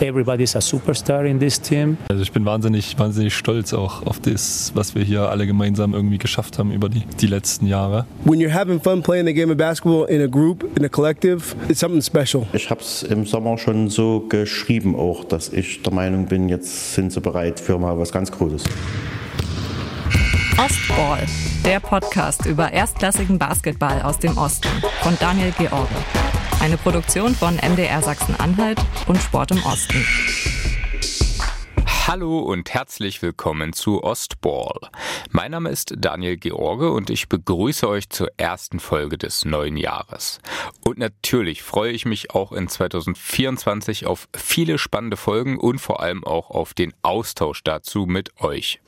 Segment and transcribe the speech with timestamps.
[0.00, 1.96] Everybody's a superstar in this team.
[2.08, 6.18] Also ich bin wahnsinnig, wahnsinnig stolz auch auf das, was wir hier alle gemeinsam irgendwie
[6.18, 8.06] geschafft haben über die, die letzten Jahre.
[8.24, 11.56] When you're having fun playing the game of basketball in a group, in a collective,
[11.68, 12.46] it's something special.
[12.52, 16.94] Ich habe es im Sommer schon so geschrieben auch, dass ich der Meinung bin, jetzt
[16.94, 18.64] sind sie bereit für mal was ganz Großes.
[20.58, 21.26] Ostball,
[21.64, 24.68] der Podcast über erstklassigen Basketball aus dem Osten
[25.02, 25.88] von Daniel George.
[26.68, 30.04] Eine Produktion von MDR Sachsen-Anhalt und Sport im Osten.
[32.06, 34.90] Hallo und herzlich willkommen zu Ostball.
[35.30, 40.40] Mein Name ist Daniel George und ich begrüße euch zur ersten Folge des neuen Jahres.
[40.84, 46.22] Und natürlich freue ich mich auch in 2024 auf viele spannende Folgen und vor allem
[46.22, 48.80] auch auf den Austausch dazu mit euch.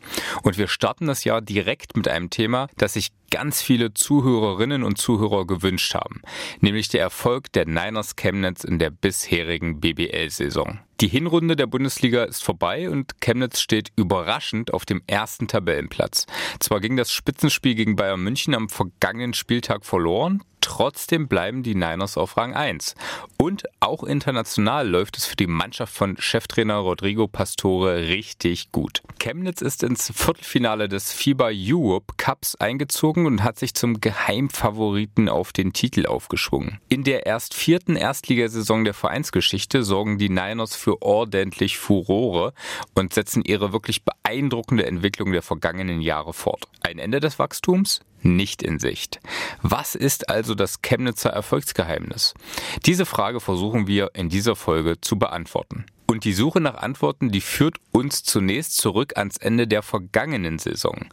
[0.43, 4.99] Und wir starten das Jahr direkt mit einem Thema, das sich ganz viele Zuhörerinnen und
[4.99, 6.21] Zuhörer gewünscht haben,
[6.61, 10.81] nämlich der Erfolg der Niners Chemnitz in der bisherigen BBL-Saison.
[11.01, 16.27] Die Hinrunde der Bundesliga ist vorbei und Chemnitz steht überraschend auf dem ersten Tabellenplatz.
[16.59, 22.17] Zwar ging das Spitzenspiel gegen Bayern München am vergangenen Spieltag verloren, Trotzdem bleiben die Niners
[22.17, 22.95] auf Rang 1.
[23.39, 29.03] Und auch international läuft es für die Mannschaft von Cheftrainer Rodrigo Pastore richtig gut.
[29.19, 35.53] Chemnitz ist ins Viertelfinale des FIBA Europe Cups eingezogen und hat sich zum Geheimfavoriten auf
[35.53, 36.79] den Titel aufgeschwungen.
[36.89, 42.53] In der erst vierten Erstligasaison der Vereinsgeschichte sorgen die Niners für ordentlich Furore
[42.95, 46.65] und setzen ihre wirklich beeindruckende Entwicklung der vergangenen Jahre fort.
[46.81, 48.01] Ein Ende des Wachstums?
[48.23, 49.21] Nicht in Sicht.
[49.63, 52.35] Was ist also das Chemnitzer Erfolgsgeheimnis?
[52.87, 55.87] Diese Frage versuchen wir in dieser Folge zu beantworten.
[56.11, 61.07] Und die Suche nach Antworten, die führt uns zunächst zurück ans Ende der vergangenen Saison.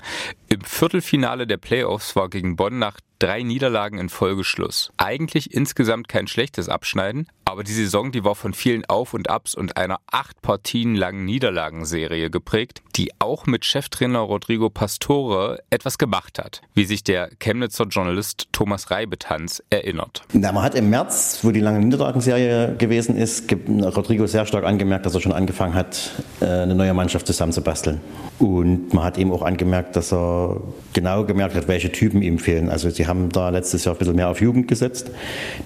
[0.49, 4.91] Im Viertelfinale der Playoffs war gegen Bonn nach drei Niederlagen in Folge Schluss.
[4.97, 9.55] Eigentlich insgesamt kein schlechtes Abschneiden, aber die Saison, die war von vielen Auf und Abs
[9.55, 16.39] und einer acht Partien langen Niederlagenserie geprägt, die auch mit Cheftrainer Rodrigo Pastore etwas gemacht
[16.39, 20.23] hat, wie sich der Chemnitzer Journalist Thomas Reibetanz erinnert.
[20.33, 25.05] Na, man hat im März, wo die lange Niederlagenserie gewesen ist, Rodrigo sehr stark angemerkt,
[25.05, 26.11] dass er schon angefangen hat,
[26.41, 28.01] äh, eine neue Mannschaft zusammenzubasteln.
[28.39, 30.61] Und man hat ihm auch angemerkt, dass er
[30.93, 32.69] genau gemerkt hat, welche Typen ihm fehlen.
[32.69, 35.11] Also sie haben da letztes Jahr ein bisschen mehr auf Jugend gesetzt,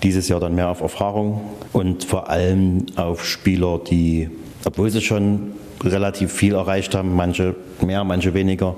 [0.03, 1.41] dieses Jahr dann mehr auf Erfahrung
[1.73, 4.29] und vor allem auf Spieler, die,
[4.65, 5.53] obwohl sie schon
[5.83, 8.75] relativ viel erreicht haben, manche mehr, manche weniger,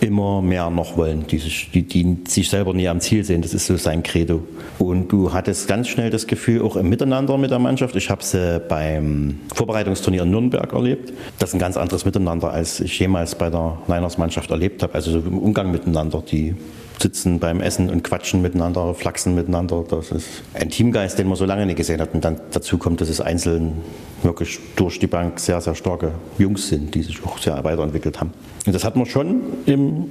[0.00, 3.42] immer mehr noch wollen, die sich, die, die sich selber nie am Ziel sehen.
[3.42, 4.42] Das ist so sein Credo.
[4.78, 8.22] Und du hattest ganz schnell das Gefühl, auch im Miteinander mit der Mannschaft, ich habe
[8.22, 13.34] sie beim Vorbereitungsturnier in Nürnberg erlebt, das ist ein ganz anderes Miteinander, als ich jemals
[13.34, 16.54] bei der Niners-Mannschaft erlebt habe, also so im Umgang miteinander, die
[17.00, 19.84] sitzen beim Essen und quatschen miteinander, flachsen miteinander.
[19.88, 22.14] Das ist ein Teamgeist, den man so lange nicht gesehen hat.
[22.14, 23.74] Und dann dazu kommt, dass es einzeln
[24.22, 28.32] wirklich durch die Bank sehr, sehr starke Jungs sind, die sich auch sehr weiterentwickelt haben.
[28.66, 30.06] Und das hat man schon im,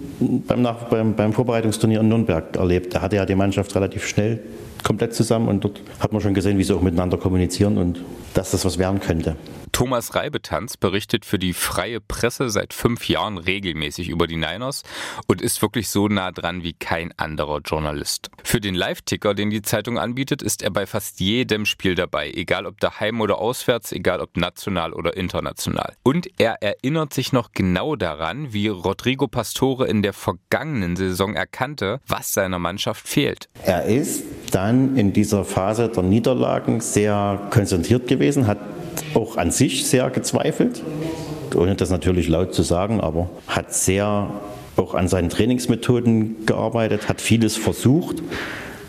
[0.48, 2.94] beim, Nach beim, beim Vorbereitungsturnier in Nürnberg erlebt.
[2.94, 4.40] Da hatte ja die Mannschaft relativ schnell
[4.84, 8.02] komplett zusammen und dort hat man schon gesehen, wie sie auch miteinander kommunizieren und
[8.34, 9.36] dass das was werden könnte.
[9.74, 14.84] Thomas Reibetanz berichtet für die freie Presse seit fünf Jahren regelmäßig über die Niners
[15.28, 18.30] und ist wirklich so nah dran wie kein anderer Journalist.
[18.44, 22.68] Für den Live-Ticker, den die Zeitung anbietet, ist er bei fast jedem Spiel dabei, egal
[22.68, 25.96] ob daheim oder auswärts, egal ob national oder international.
[26.04, 32.00] Und er erinnert sich noch genau daran, wie Rodrigo Pastore in der vergangenen Saison erkannte,
[32.08, 33.50] was seiner Mannschaft fehlt.
[33.66, 38.60] Er ist dann in dieser Phase der Niederlagen sehr konzentriert gewesen, hat
[39.14, 40.84] auch an sich sehr gezweifelt,
[41.56, 44.30] ohne das natürlich laut zu sagen, aber hat sehr
[44.76, 48.24] auch an seinen Trainingsmethoden gearbeitet, hat vieles versucht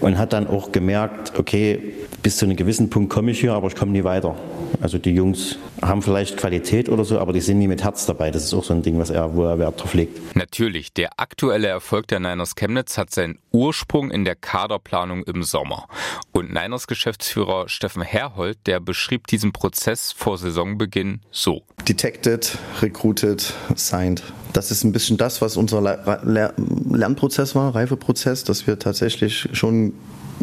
[0.01, 3.69] und hat dann auch gemerkt, okay, bis zu einem gewissen Punkt komme ich hier, aber
[3.69, 4.37] ich komme nie weiter.
[4.81, 8.31] Also die Jungs haben vielleicht Qualität oder so, aber die sind nie mit Herz dabei.
[8.31, 10.37] Das ist auch so ein Ding, was er, wo er Wert drauf legt.
[10.37, 15.87] Natürlich, der aktuelle Erfolg der Niners Chemnitz hat seinen Ursprung in der Kaderplanung im Sommer.
[16.33, 21.63] Und Niners Geschäftsführer Steffen Herhold, der beschrieb diesen Prozess vor Saisonbeginn so.
[21.87, 24.23] Detected, recruited, signed.
[24.55, 29.93] Das ist ein bisschen das, was unser Lernprozess war, Reifeprozess, dass wir tatsächlich schon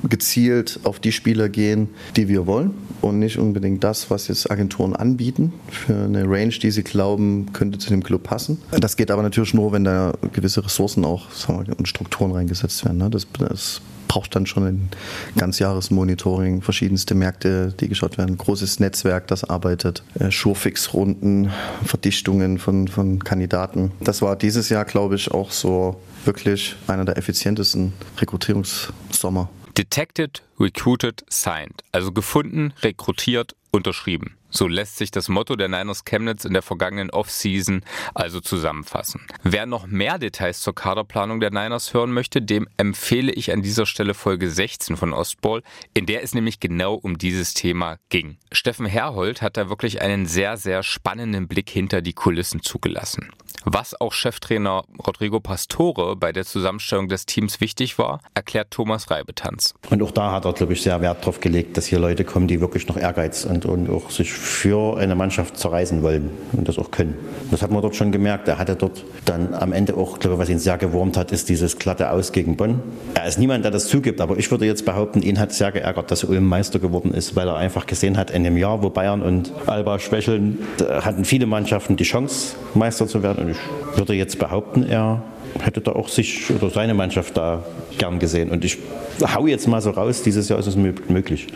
[0.08, 4.96] gezielt auf die Spieler gehen, die wir wollen und nicht unbedingt das, was jetzt Agenturen
[4.96, 8.58] anbieten für eine Range, die sie glauben, könnte zu dem Club passen.
[8.72, 12.98] Das geht aber natürlich nur, wenn da gewisse Ressourcen auch wir, und Strukturen reingesetzt werden.
[12.98, 13.10] Ne?
[13.10, 13.82] Das, das
[14.12, 14.90] braucht dann schon ein
[15.38, 21.50] Ganzjahresmonitoring, verschiedenste Märkte, die geschaut werden, großes Netzwerk, das arbeitet, äh, Schurfix-Runden,
[21.86, 23.94] Verdichtungen von, von Kandidaten.
[24.02, 31.24] Das war dieses Jahr, glaube ich, auch so wirklich einer der effizientesten Rekrutierungssommer Detected, recruited,
[31.30, 31.82] signed.
[31.94, 34.36] Also gefunden, rekrutiert, unterschrieben.
[34.52, 37.84] So lässt sich das Motto der Niners Chemnitz in der vergangenen Offseason
[38.14, 39.26] also zusammenfassen.
[39.44, 43.86] Wer noch mehr Details zur Kaderplanung der Niners hören möchte, dem empfehle ich an dieser
[43.86, 45.64] Stelle Folge 16 von Ostball,
[45.94, 48.38] in der es nämlich genau um dieses Thema ging.
[48.52, 53.32] Steffen Herhold hat da wirklich einen sehr, sehr spannenden Blick hinter die Kulissen zugelassen.
[53.66, 59.74] Was auch Cheftrainer Rodrigo Pastore bei der Zusammenstellung des Teams wichtig war, erklärt Thomas Reibetanz.
[59.90, 62.48] Und auch da hat er, glaube ich, sehr Wert darauf gelegt, dass hier Leute kommen,
[62.48, 66.80] die wirklich noch Ehrgeiz und, und auch sich für eine Mannschaft zerreißen wollen und das
[66.80, 67.18] auch können.
[67.52, 68.48] Das hat man dort schon gemerkt.
[68.48, 71.50] Er hatte dort dann am Ende auch, glaube ich, was ihn sehr gewurmt hat, ist
[71.50, 72.82] dieses glatte Aus gegen Bonn.
[73.14, 76.10] Er ist niemand, der das zugibt, aber ich würde jetzt behaupten, ihn hat sehr geärgert,
[76.12, 79.22] dass Ulm Meister geworden ist, weil er einfach gesehen hat, in dem Jahr, wo Bayern
[79.22, 80.60] und Alba schwächeln,
[80.90, 83.41] hatten viele Mannschaften die Chance, Meister zu werden.
[83.42, 85.24] Und ich würde jetzt behaupten, er
[85.60, 87.64] hätte da auch sich oder seine Mannschaft da
[87.98, 88.52] gern gesehen.
[88.52, 88.78] Und ich
[89.22, 91.48] hau jetzt mal so raus, dieses Jahr ist es möglich.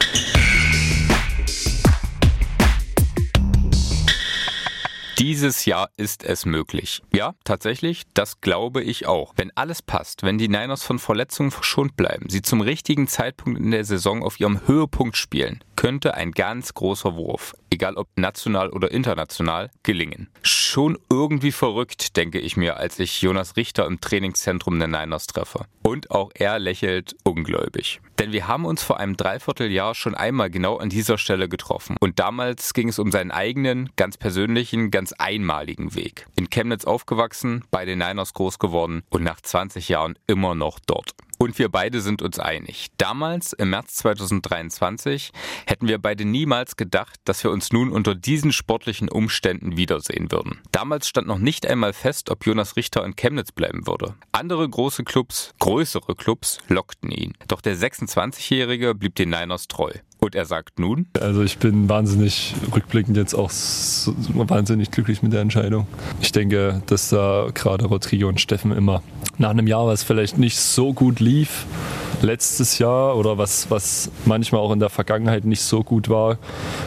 [5.20, 7.02] Dieses Jahr ist es möglich.
[7.14, 9.34] Ja, tatsächlich, das glaube ich auch.
[9.38, 13.72] Wenn alles passt, wenn die Niners von Verletzungen verschont bleiben, sie zum richtigen Zeitpunkt in
[13.72, 18.92] der Saison auf ihrem Höhepunkt spielen, könnte ein ganz großer Wurf, egal ob national oder
[18.92, 20.30] international, gelingen.
[20.42, 25.66] Schon irgendwie verrückt, denke ich mir, als ich Jonas Richter im Trainingszentrum der Niners treffe.
[25.84, 28.02] Und auch er lächelt ungläubig.
[28.20, 31.98] Denn wir haben uns vor einem Dreivierteljahr schon einmal genau an dieser Stelle getroffen.
[32.00, 36.26] Und damals ging es um seinen eigenen, ganz persönlichen, ganz einmaligen Weg.
[36.36, 41.12] In Chemnitz aufgewachsen, bei den Niners groß geworden und nach 20 Jahren immer noch dort.
[41.38, 42.88] Und wir beide sind uns einig.
[42.98, 45.32] Damals, im März 2023,
[45.66, 50.62] hätten wir beide niemals gedacht, dass wir uns nun unter diesen sportlichen Umständen wiedersehen würden.
[50.72, 54.16] Damals stand noch nicht einmal fest, ob Jonas Richter in Chemnitz bleiben würde.
[54.32, 57.34] Andere große Clubs, größere Clubs, lockten ihn.
[57.48, 59.92] Doch der 26-Jährige blieb den Niners treu.
[60.26, 61.06] Und er sagt nun?
[61.22, 65.86] Also ich bin wahnsinnig rückblickend jetzt auch so, wahnsinnig glücklich mit der Entscheidung.
[66.20, 69.04] Ich denke, dass da gerade Rodrigo und Steffen immer
[69.38, 71.68] nach einem Jahr, was vielleicht nicht so gut lief,
[72.24, 76.40] letztes Jahr oder was, was manchmal auch in der Vergangenheit nicht so gut war,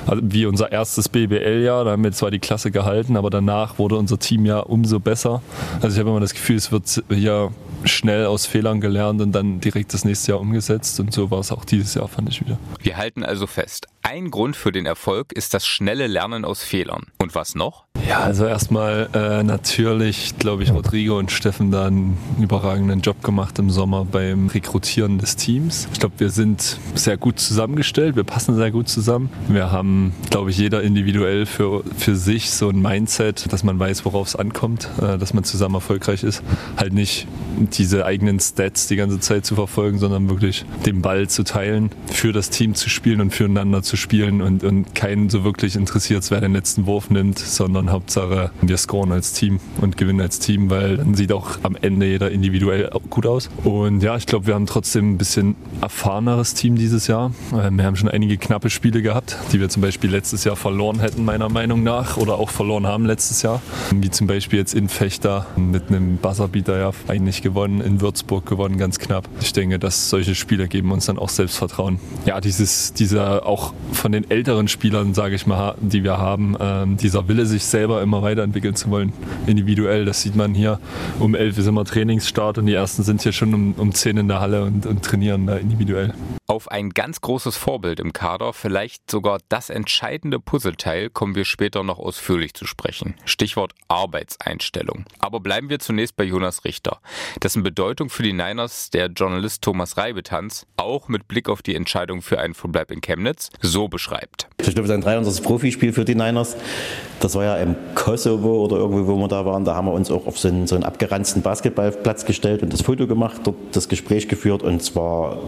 [0.04, 1.84] also wie unser erstes BBL-Jahr.
[1.84, 5.42] Da haben wir zwar die Klasse gehalten, aber danach wurde unser Team ja umso besser.
[5.80, 7.52] Also ich habe immer das Gefühl, es wird hier
[7.84, 10.98] schnell aus Fehlern gelernt und dann direkt das nächste Jahr umgesetzt.
[11.00, 12.58] Und so war es auch dieses Jahr, fand ich wieder.
[12.82, 17.08] Wir halten also fest, ein Grund für den Erfolg ist das schnelle Lernen aus Fehlern.
[17.18, 17.84] Und was noch?
[18.08, 23.58] Ja, also erstmal äh, natürlich, glaube ich, Rodrigo und Steffen da einen überragenden Job gemacht
[23.58, 25.88] im Sommer beim Rekrutieren des Teams.
[25.92, 29.28] Ich glaube, wir sind sehr gut zusammengestellt, wir passen sehr gut zusammen.
[29.48, 34.06] Wir haben, glaube ich, jeder individuell für, für sich so ein Mindset, dass man weiß,
[34.06, 36.42] worauf es ankommt, äh, dass man zusammen erfolgreich ist.
[36.78, 37.26] Halt nicht
[37.58, 42.32] diese eigenen Stats die ganze Zeit zu verfolgen, sondern wirklich den Ball zu teilen, für
[42.32, 46.40] das Team zu spielen und füreinander zu spielen und, und keinen so wirklich interessiert, wer
[46.40, 50.96] den letzten Wurf nimmt, sondern Hauptsache wir scoren als Team und gewinnen als Team, weil
[50.96, 53.50] dann sieht auch am Ende jeder individuell gut aus.
[53.64, 57.32] Und ja, ich glaube, wir haben trotzdem ein bisschen erfahreneres Team dieses Jahr.
[57.52, 61.00] Ähm, wir haben schon einige knappe Spiele gehabt, die wir zum Beispiel letztes Jahr verloren
[61.00, 63.60] hätten, meiner Meinung nach, oder auch verloren haben letztes Jahr.
[63.94, 68.78] Wie zum Beispiel jetzt in Fechter mit einem Buzzerbeater ja eigentlich gewonnen, in Würzburg gewonnen,
[68.78, 69.28] ganz knapp.
[69.40, 72.00] Ich denke, dass solche Spiele geben uns dann auch Selbstvertrauen.
[72.26, 76.96] Ja, dieses, dieser auch von den älteren Spielern, sage ich mal, die wir haben, ähm,
[76.96, 79.12] dieser Wille, sich selber immer weiterentwickeln zu wollen,
[79.46, 80.04] individuell.
[80.04, 80.80] Das sieht man hier.
[81.18, 84.28] Um elf ist immer Trainingsstart und die ersten sind hier schon um, um zehn in
[84.28, 86.14] der Halle und, und trainieren da individuell.
[86.46, 91.82] Auf ein ganz großes Vorbild im Kader, vielleicht sogar das entscheidende Puzzleteil, kommen wir später
[91.82, 93.14] noch ausführlich zu sprechen.
[93.26, 95.04] Stichwort Arbeitseinstellung.
[95.18, 97.00] Aber bleiben wir zunächst bei Jonas Richter,
[97.42, 102.22] dessen Bedeutung für die Niners der Journalist Thomas Reibetanz auch mit Blick auf die Entscheidung
[102.22, 104.48] für einen Verbleib in Chemnitz so beschreibt.
[104.60, 105.42] Ich glaube, sein 300.
[105.42, 106.56] Profispiel für die Niners,
[107.20, 109.64] das war ja im Kosovo oder irgendwo, wo wir da waren.
[109.64, 112.82] Da haben wir uns auch auf so einen, so einen abgeranzten Basketballplatz gestellt und das
[112.82, 115.38] Foto gemacht, dort das Gespräch geführt und zwar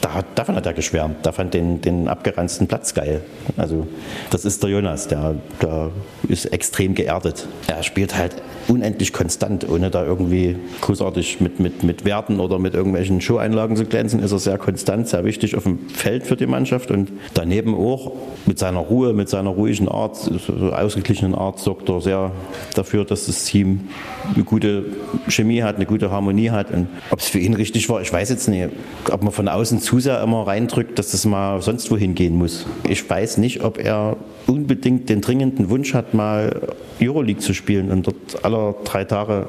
[0.00, 1.24] da, davon hat er geschwärmt.
[1.24, 3.22] Da fand den, den abgeranzten Platz geil.
[3.56, 3.86] Also
[4.30, 5.90] das ist der Jonas, der, der
[6.28, 7.46] ist extrem geerdet.
[7.66, 8.36] Er spielt halt
[8.68, 13.84] unendlich konstant, ohne da irgendwie großartig mit, mit, mit Werten oder mit irgendwelchen Show-Einlagen zu
[13.84, 17.69] glänzen, ist er sehr konstant, sehr wichtig auf dem Feld für die Mannschaft und daneben
[17.74, 18.12] auch
[18.46, 20.30] mit seiner Ruhe, mit seiner ruhigen Art,
[20.72, 22.32] ausgeglichenen Art sorgt er sehr
[22.74, 23.88] dafür, dass das Team
[24.34, 24.84] eine gute
[25.28, 28.30] Chemie hat, eine gute Harmonie hat und ob es für ihn richtig war, ich weiß
[28.30, 28.70] jetzt nicht,
[29.10, 32.66] ob man von außen zu sehr immer reindrückt, dass das mal sonst wohin gehen muss.
[32.88, 38.06] Ich weiß nicht, ob er unbedingt den dringenden Wunsch hat, mal Euroleague zu spielen und
[38.06, 39.46] dort aller drei Tage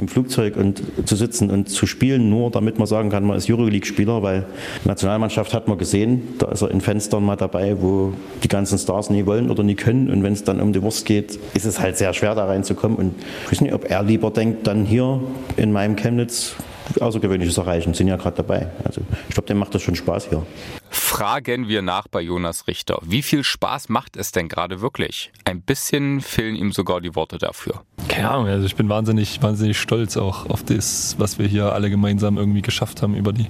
[0.00, 3.48] im Flugzeug und zu sitzen und zu spielen, nur damit man sagen kann, man ist
[3.50, 4.46] Euroleague-Spieler, weil
[4.84, 9.10] Nationalmannschaft hat man gesehen, da ist er in Fenstern mal dabei, wo die ganzen Stars
[9.10, 11.78] nie wollen oder nie können und wenn es dann um die Wurst geht, ist es
[11.78, 13.14] halt sehr schwer da reinzukommen und
[13.44, 15.20] ich weiß nicht, ob er lieber denkt, dann hier
[15.56, 16.56] in meinem Chemnitz
[16.98, 18.66] Außergewöhnliches erreichen, sind ja gerade dabei.
[18.84, 20.42] Also ich glaube, dem macht das schon Spaß hier.
[20.90, 22.98] Fragen wir nach bei Jonas Richter.
[23.02, 25.30] Wie viel Spaß macht es denn gerade wirklich?
[25.44, 27.84] Ein bisschen fehlen ihm sogar die Worte dafür.
[28.08, 31.90] Keine Ahnung, also ich bin wahnsinnig, wahnsinnig stolz auch auf das, was wir hier alle
[31.90, 33.46] gemeinsam irgendwie geschafft haben über die,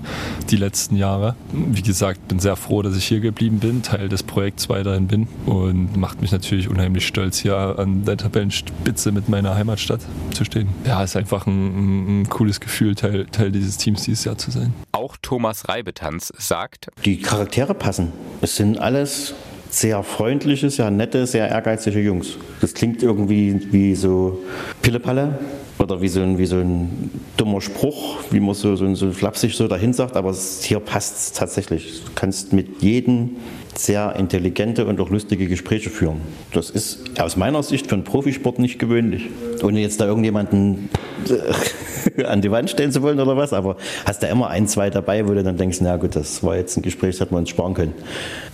[0.50, 1.34] die letzten Jahre.
[1.52, 5.28] Wie gesagt, bin sehr froh, dass ich hier geblieben bin, Teil des Projekts weiterhin bin
[5.46, 10.02] und macht mich natürlich unheimlich stolz, hier an der Tabellenspitze mit meiner Heimatstadt
[10.34, 10.68] zu stehen.
[10.84, 14.74] Ja, ist einfach ein, ein cooles Gefühl, Teil, Teil dieses Teams dieses Jahr zu sein.
[14.92, 18.12] Auch Thomas Reibetanz sagt, die Charaktere passen.
[18.40, 19.34] Es sind alles
[19.70, 22.36] sehr freundliche, sehr nette, sehr ehrgeizige Jungs.
[22.60, 24.40] Das klingt irgendwie wie so
[24.82, 25.38] Pillepalle
[25.78, 29.54] oder wie so ein, wie so ein dummer Spruch, wie man so, so, so flapsig
[29.54, 32.02] so dahin sagt, aber hier passt es tatsächlich.
[32.04, 33.36] Du kannst mit jedem
[33.76, 36.20] sehr intelligente und auch lustige Gespräche führen.
[36.52, 39.28] Das ist aus meiner Sicht für einen Profisport nicht gewöhnlich.
[39.62, 40.90] Ohne jetzt da irgendjemanden
[41.28, 44.90] äh, an die Wand stellen zu wollen oder was, aber hast da immer ein, zwei
[44.90, 47.38] dabei, wo du dann denkst, na gut, das war jetzt ein Gespräch, das hätten wir
[47.38, 47.94] uns sparen können,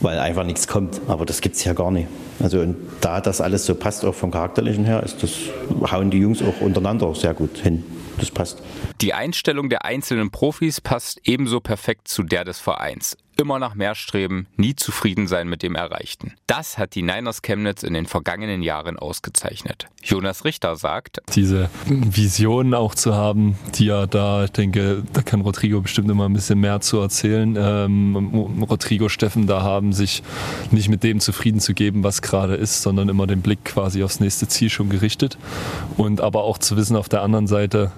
[0.00, 1.00] weil einfach nichts kommt.
[1.08, 2.08] Aber das gibt es ja gar nicht.
[2.40, 5.32] Also und da das alles so passt, auch vom Charakterlichen her, ist das,
[5.90, 7.84] hauen die Jungs auch untereinander sehr gut hin.
[8.18, 8.62] Das passt.
[9.00, 13.94] Die Einstellung der einzelnen Profis passt ebenso perfekt zu der des Vereins immer nach mehr
[13.94, 16.32] streben, nie zufrieden sein mit dem Erreichten.
[16.46, 19.86] Das hat die Niners Chemnitz in den vergangenen Jahren ausgezeichnet.
[20.02, 25.40] Jonas Richter sagt, diese Vision auch zu haben, die ja da, ich denke, da kann
[25.40, 27.56] Rodrigo bestimmt immer ein bisschen mehr zu erzählen.
[27.58, 30.22] Ähm, Rodrigo, Steffen da haben, sich
[30.70, 34.20] nicht mit dem zufrieden zu geben, was gerade ist, sondern immer den Blick quasi aufs
[34.20, 35.38] nächste Ziel schon gerichtet.
[35.96, 37.92] Und aber auch zu wissen auf der anderen Seite,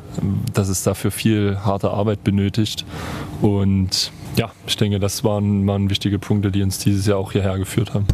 [0.54, 2.84] dass es dafür viel harte Arbeit benötigt.
[3.42, 7.58] Und ja, ich denke, das waren, waren wichtige Punkte, die uns dieses Jahr auch hierher
[7.58, 8.06] geführt haben.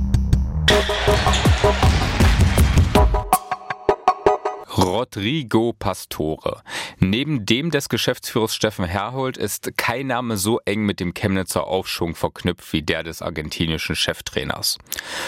[4.84, 6.62] Rodrigo Pastore.
[6.98, 12.14] Neben dem des Geschäftsführers Steffen Herhold ist kein Name so eng mit dem Chemnitzer Aufschwung
[12.14, 14.76] verknüpft wie der des argentinischen Cheftrainers.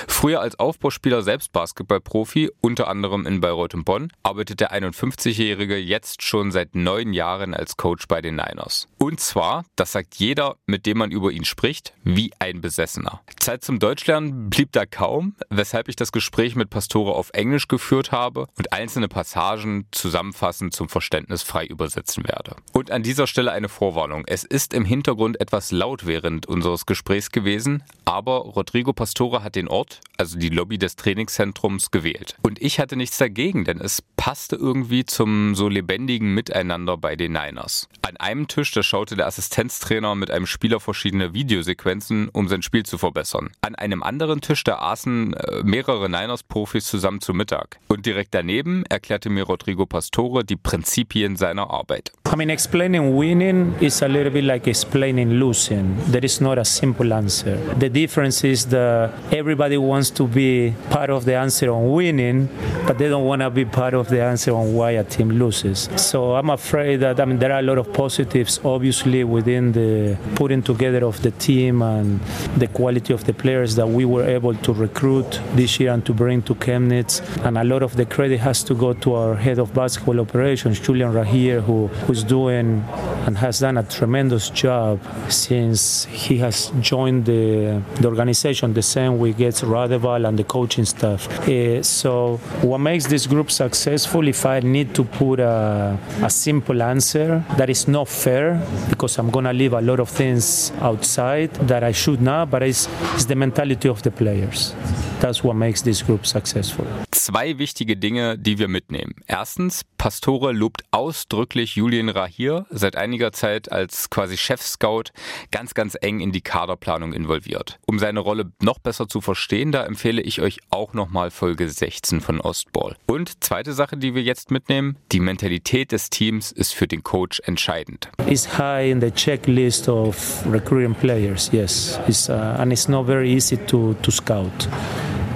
[0.06, 6.22] Früher als Aufbauspieler selbst Basketballprofi, unter anderem in Bayreuth und Bonn, arbeitet der 51-Jährige jetzt
[6.22, 8.88] schon seit neun Jahren als Coach bei den Niners.
[8.98, 13.22] Und zwar, das sagt jeder, mit dem man über ihn spricht, wie ein Besessener.
[13.38, 18.12] Zeit zum Deutschlernen blieb da kaum, weshalb ich das Gespräch mit Pastore auf Englisch geführt
[18.12, 19.45] habe und einzelne Passagen
[19.92, 22.56] zusammenfassend zum Verständnis frei übersetzen werde.
[22.72, 24.24] Und an dieser Stelle eine Vorwarnung.
[24.26, 29.68] Es ist im Hintergrund etwas laut während unseres Gesprächs gewesen, aber Rodrigo Pastore hat den
[29.68, 32.36] Ort, also die Lobby des Trainingszentrums, gewählt.
[32.42, 37.32] Und ich hatte nichts dagegen, denn es passte irgendwie zum so lebendigen Miteinander bei den
[37.32, 37.88] Niners.
[38.02, 42.84] An einem Tisch, da schaute der Assistenztrainer mit einem Spieler verschiedene Videosequenzen, um sein Spiel
[42.84, 43.50] zu verbessern.
[43.60, 47.78] An einem anderen Tisch, da aßen äh, mehrere Niners-Profis zusammen zu Mittag.
[47.88, 52.12] Und direkt daneben erklärte mir Rodrigo Pastore die Prinzipien seiner Arbeit.
[52.32, 55.96] I mean, explaining winning is a little bit like explaining losing.
[56.10, 57.56] There is not a simple answer.
[57.78, 62.48] The difference is that everybody wants to be part of the answer on winning,
[62.86, 65.88] but they don't want to be part of the answer on why a team loses.
[65.96, 70.16] So I'm afraid that I mean there are a lot of positives, obviously, within the
[70.34, 72.20] putting together of the team and
[72.56, 76.12] the quality of the players that we were able to recruit this year and to
[76.12, 77.22] bring to Chemnitz.
[77.44, 80.80] And a lot of the credit has to go to our head of basketball operations,
[80.80, 82.84] Julian Rahir, who who's doing
[83.26, 89.18] and has done a tremendous job since he has joined the, the organization, the same
[89.18, 91.26] with Gets Radeval and the coaching staff.
[91.48, 96.82] Uh, so, what makes this group successful, if I need to put a, a simple
[96.82, 101.52] answer, that is not fair because I'm going to leave a lot of things outside
[101.68, 104.74] that I should not, but it's, it's the mentality of the players.
[105.20, 106.84] That's what makes this group successful.
[107.10, 109.14] Zwei wichtige Dinge, die wir mitnehmen.
[109.26, 115.10] Erstens, Pastore lobt ausdrücklich Julian Rahir, seit einiger Zeit als quasi Chef-Scout
[115.50, 117.80] ganz, ganz eng in die Kaderplanung involviert.
[117.88, 122.20] Um seine Rolle noch besser zu verstehen, da empfehle ich euch auch nochmal Folge 16
[122.20, 122.94] von Ostball.
[123.06, 127.40] Und zweite Sache, die wir jetzt mitnehmen, die Mentalität des Teams ist für den Coach
[127.44, 128.08] entscheidend.
[128.28, 131.98] It's high in the checklist of recruiting players, yes.
[132.06, 134.68] It's, uh, and it's not very easy to, to scout.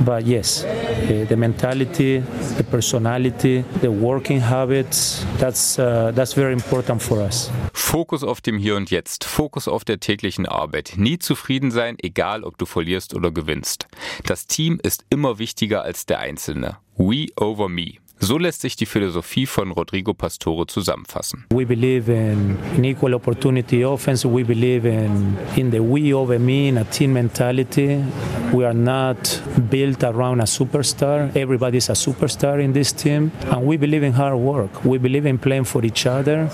[0.05, 0.63] But yes,
[1.09, 2.21] the mentality,
[2.57, 7.51] the personality, the working habits, that's, uh, that's very important for us.
[7.73, 10.95] Fokus auf dem Hier und Jetzt, Fokus auf der täglichen Arbeit.
[10.97, 13.89] Nie zufrieden sein, egal ob du verlierst oder gewinnst.
[14.27, 16.77] Das Team ist immer wichtiger als der Einzelne.
[16.97, 17.95] We over me.
[18.23, 21.47] So lässt sich die Philosophie von Rodrigo Pastore zusammenfassen.
[21.55, 24.29] We believe in, in equal opportunity offense.
[24.29, 28.05] We believe in, in the we over me, in a team mentality.
[28.53, 31.35] We are not built around a superstar.
[31.35, 33.33] Everybody's a superstar in this team.
[33.51, 34.85] And we believe in hard work.
[34.85, 36.51] We believe in playing for each other.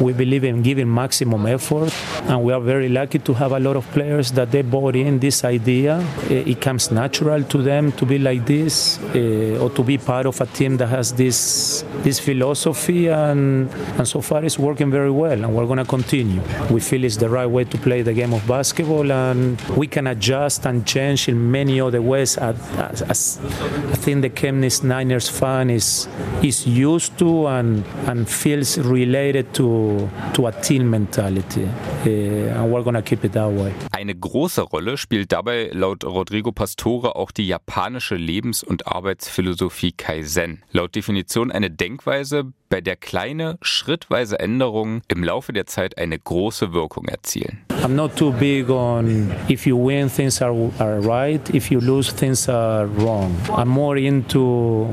[0.00, 1.92] We believe in giving maximum effort.
[2.28, 5.18] And we are very lucky to have a lot of players that they bought in
[5.18, 6.06] this idea.
[6.30, 10.40] It comes natural to them to be like this uh, or to be part of
[10.40, 13.08] a team that has this, this philosophy.
[13.08, 15.44] And, and so far it's working very well.
[15.44, 16.40] And we're going to continue.
[16.70, 19.10] We feel it's the right way to play the game of basketball.
[19.10, 22.36] And we can adjust and change in many other ways.
[22.38, 26.08] As, as I think the Chemnitz Niners fan is,
[26.42, 31.64] is used to and, and feels related to, to a team mentality.
[31.64, 33.89] Uh, and we're going to keep it that way.
[34.00, 40.62] Eine große Rolle spielt dabei laut Rodrigo Pastore auch die japanische Lebens- und Arbeitsphilosophie Kaizen.
[40.72, 46.72] Laut Definition eine Denkweise, bei der kleine, schrittweise Änderungen im Laufe der Zeit eine große
[46.72, 47.66] Wirkung erzielen.
[47.82, 52.12] I'm not too big on if you win things are, are right, if you lose
[52.12, 53.34] things are wrong.
[53.50, 54.42] I'm more into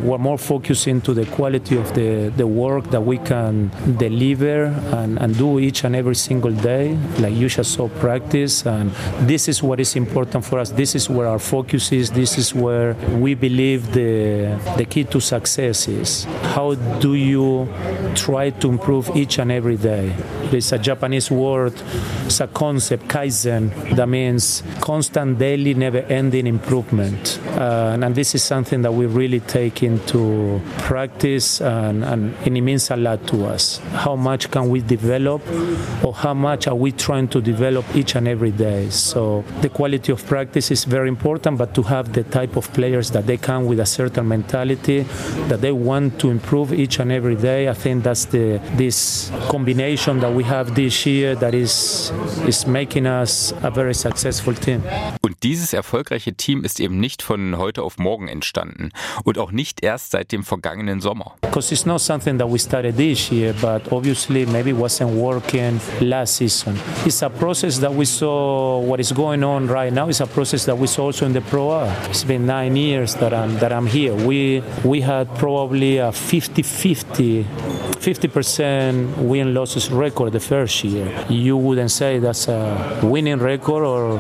[0.08, 5.20] we're more focused into the quality of the, the work that we can deliver and,
[5.20, 8.92] and do each and every single day, like you just saw practice and
[9.28, 10.70] this is what is important for us.
[10.72, 12.10] This is where our focus is.
[12.12, 16.24] This is where we believe the the key to success is.
[16.56, 17.68] How do you
[18.16, 20.14] try to improve each and every day?
[20.52, 21.74] It's a Japanese word,
[22.26, 27.40] it's a concept, kaizen, that means constant, daily, never ending improvement.
[27.48, 32.62] Uh, and this is something that we really take into practice, and, and, and it
[32.62, 33.80] means a lot to us.
[33.92, 35.42] How much can we develop,
[36.04, 38.90] or how much are we trying to develop each and every day?
[38.90, 43.12] So the quality of practice is very important, but to have the type of players
[43.12, 45.02] that they come with a certain mentality,
[45.50, 50.20] that they want to improve each and every day, I think that's the this combination
[50.20, 52.12] that we have this year that is
[52.46, 54.84] is making us a very successful team.
[55.22, 58.92] Und dieses erfolgreiche Team ist eben nicht von heute auf morgen entstanden
[59.24, 61.34] und auch nicht erst seit dem vergangenen Sommer.
[61.42, 66.36] Because it's not something that we started this year, but obviously maybe wasn't working last
[66.36, 66.80] season.
[67.06, 70.08] It's a process that we saw what is going on right now.
[70.08, 71.92] It's a process that we saw also in the Pro A.
[72.10, 74.14] It's been nine years that I'm that I'm here.
[74.14, 81.26] We we had probably a 50-50 50% win losses record the first year.
[81.28, 84.20] You wouldn't say that's a winning record or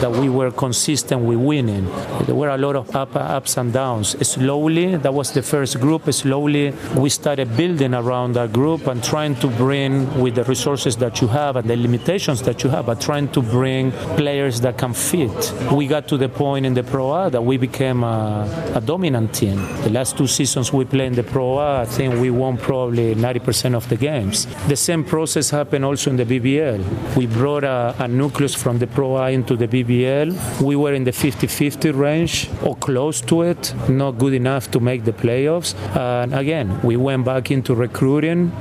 [0.00, 1.86] that we were consistent with winning.
[2.26, 4.16] There were a lot of up, ups and downs.
[4.24, 6.12] Slowly, that was the first group.
[6.12, 11.20] Slowly, we started building around that group and trying to bring, with the resources that
[11.20, 14.94] you have and the limitations that you have, but trying to bring players that can
[14.94, 15.52] fit.
[15.72, 19.34] We got to the point in the Pro A that we became a, a dominant
[19.34, 19.56] team.
[19.82, 23.23] The last two seasons we played in the Pro A, I think we won probably
[23.24, 24.46] 90% of the games.
[24.68, 27.16] The same process happened also in the BBL.
[27.16, 30.28] We brought a, a nucleus from the Pro A into the BBL.
[30.60, 35.04] We were in the 50-50 range or close to it, not good enough to make
[35.04, 35.74] the playoffs.
[35.96, 38.52] And again, we went back into recruiting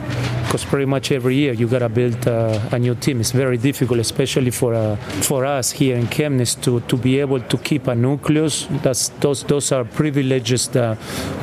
[0.54, 3.20] because pretty much every year you gotta build uh, a new team.
[3.20, 7.39] It's very difficult, especially for uh, for us here in Chemnitz to, to be able
[7.39, 8.68] to keep a nucleus.
[8.84, 11.00] That's those those are privileges that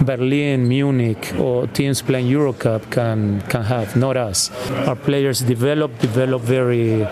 [0.06, 4.48] Berlin, Munich, or teams playing Eurocup can can have, not us.
[4.86, 7.04] Our players develop develop very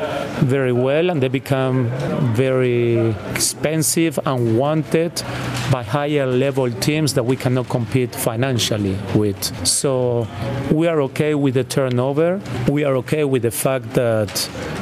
[0.47, 1.91] very well, and they become
[2.37, 5.21] very expensive and wanted
[5.73, 9.43] by higher level teams that we cannot compete financially with.
[9.67, 10.29] So
[10.71, 12.41] we are okay with the turnover.
[12.69, 14.29] We are okay with the fact that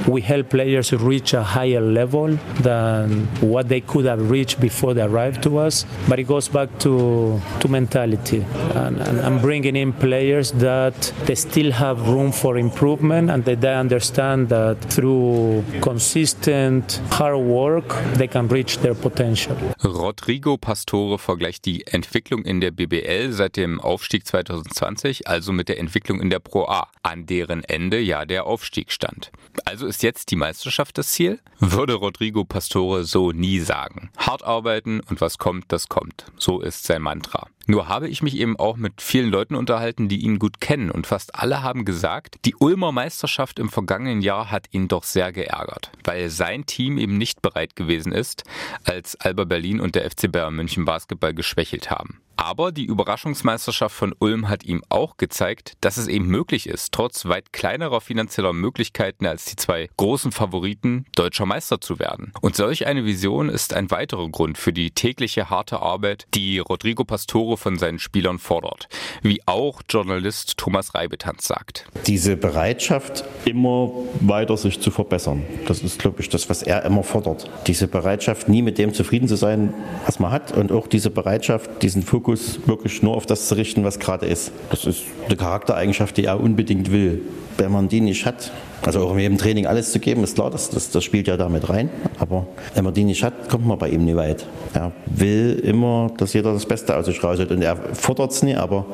[0.06, 5.02] we help players reach a higher level than what they could have reached before they
[5.02, 5.84] arrived to us.
[6.08, 11.34] But it goes back to, to mentality and, and, and bringing in players that they
[11.34, 18.28] still have room for improvement and that they understand that through consistent hard work they
[18.28, 19.56] can reach their potential.
[19.82, 25.78] Rodrigo Pastore vergleicht die Entwicklung in der BBL seit dem Aufstieg 2020, also mit der
[25.78, 29.30] Entwicklung in der Pro A, an deren Ende ja der Aufstieg stand.
[29.64, 31.40] Also ist jetzt die Meisterschaft das Ziel?
[31.58, 34.10] Würde Rodrigo Pastore so nie sagen.
[34.16, 36.26] Hart arbeiten und was kommt, das kommt.
[36.36, 37.48] So ist sein Mantra.
[37.66, 41.06] Nur habe ich mich eben auch mit vielen Leuten unterhalten, die ihn gut kennen und
[41.06, 45.90] fast alle haben gesagt, die Ulmer Meisterschaft im vergangenen Jahr hat ihn doch sehr geärgert,
[46.04, 48.44] weil sein Team eben nicht bereit gewesen ist,
[48.84, 52.20] als Alba Berlin und der FC Bayern München Basketball geschwächelt haben.
[52.36, 57.24] Aber die Überraschungsmeisterschaft von Ulm hat ihm auch gezeigt, dass es eben möglich ist, trotz
[57.26, 62.32] weit kleinerer finanzieller Möglichkeiten als die zwei großen Favoriten, deutscher Meister zu werden.
[62.42, 67.04] Und solch eine Vision ist ein weiterer Grund für die tägliche harte Arbeit, die Rodrigo
[67.04, 68.88] Pastore von seinen Spielern fordert.
[69.22, 71.86] Wie auch Journalist Thomas Reibetanz sagt.
[72.06, 77.02] Diese Bereitschaft, immer weiter sich zu verbessern, das ist, glaube ich, das, was er immer
[77.02, 77.50] fordert.
[77.66, 79.72] Diese Bereitschaft, nie mit dem zufrieden zu sein,
[80.04, 83.84] was man hat und auch diese Bereitschaft, diesen Fokus wirklich nur auf das zu richten,
[83.84, 84.52] was gerade ist.
[84.70, 87.22] Das ist eine Charaktereigenschaft, die er unbedingt will.
[87.58, 90.68] Wenn man die nicht hat, also auch im Training alles zu geben, ist klar, das,
[90.68, 91.88] das, das spielt ja damit rein.
[92.18, 94.46] Aber wenn man die nicht hat, kommt man bei ihm nie weit.
[94.74, 97.50] Er will immer, dass jeder das Beste aus sich rausholt.
[97.50, 98.86] Und er fordert es nie, aber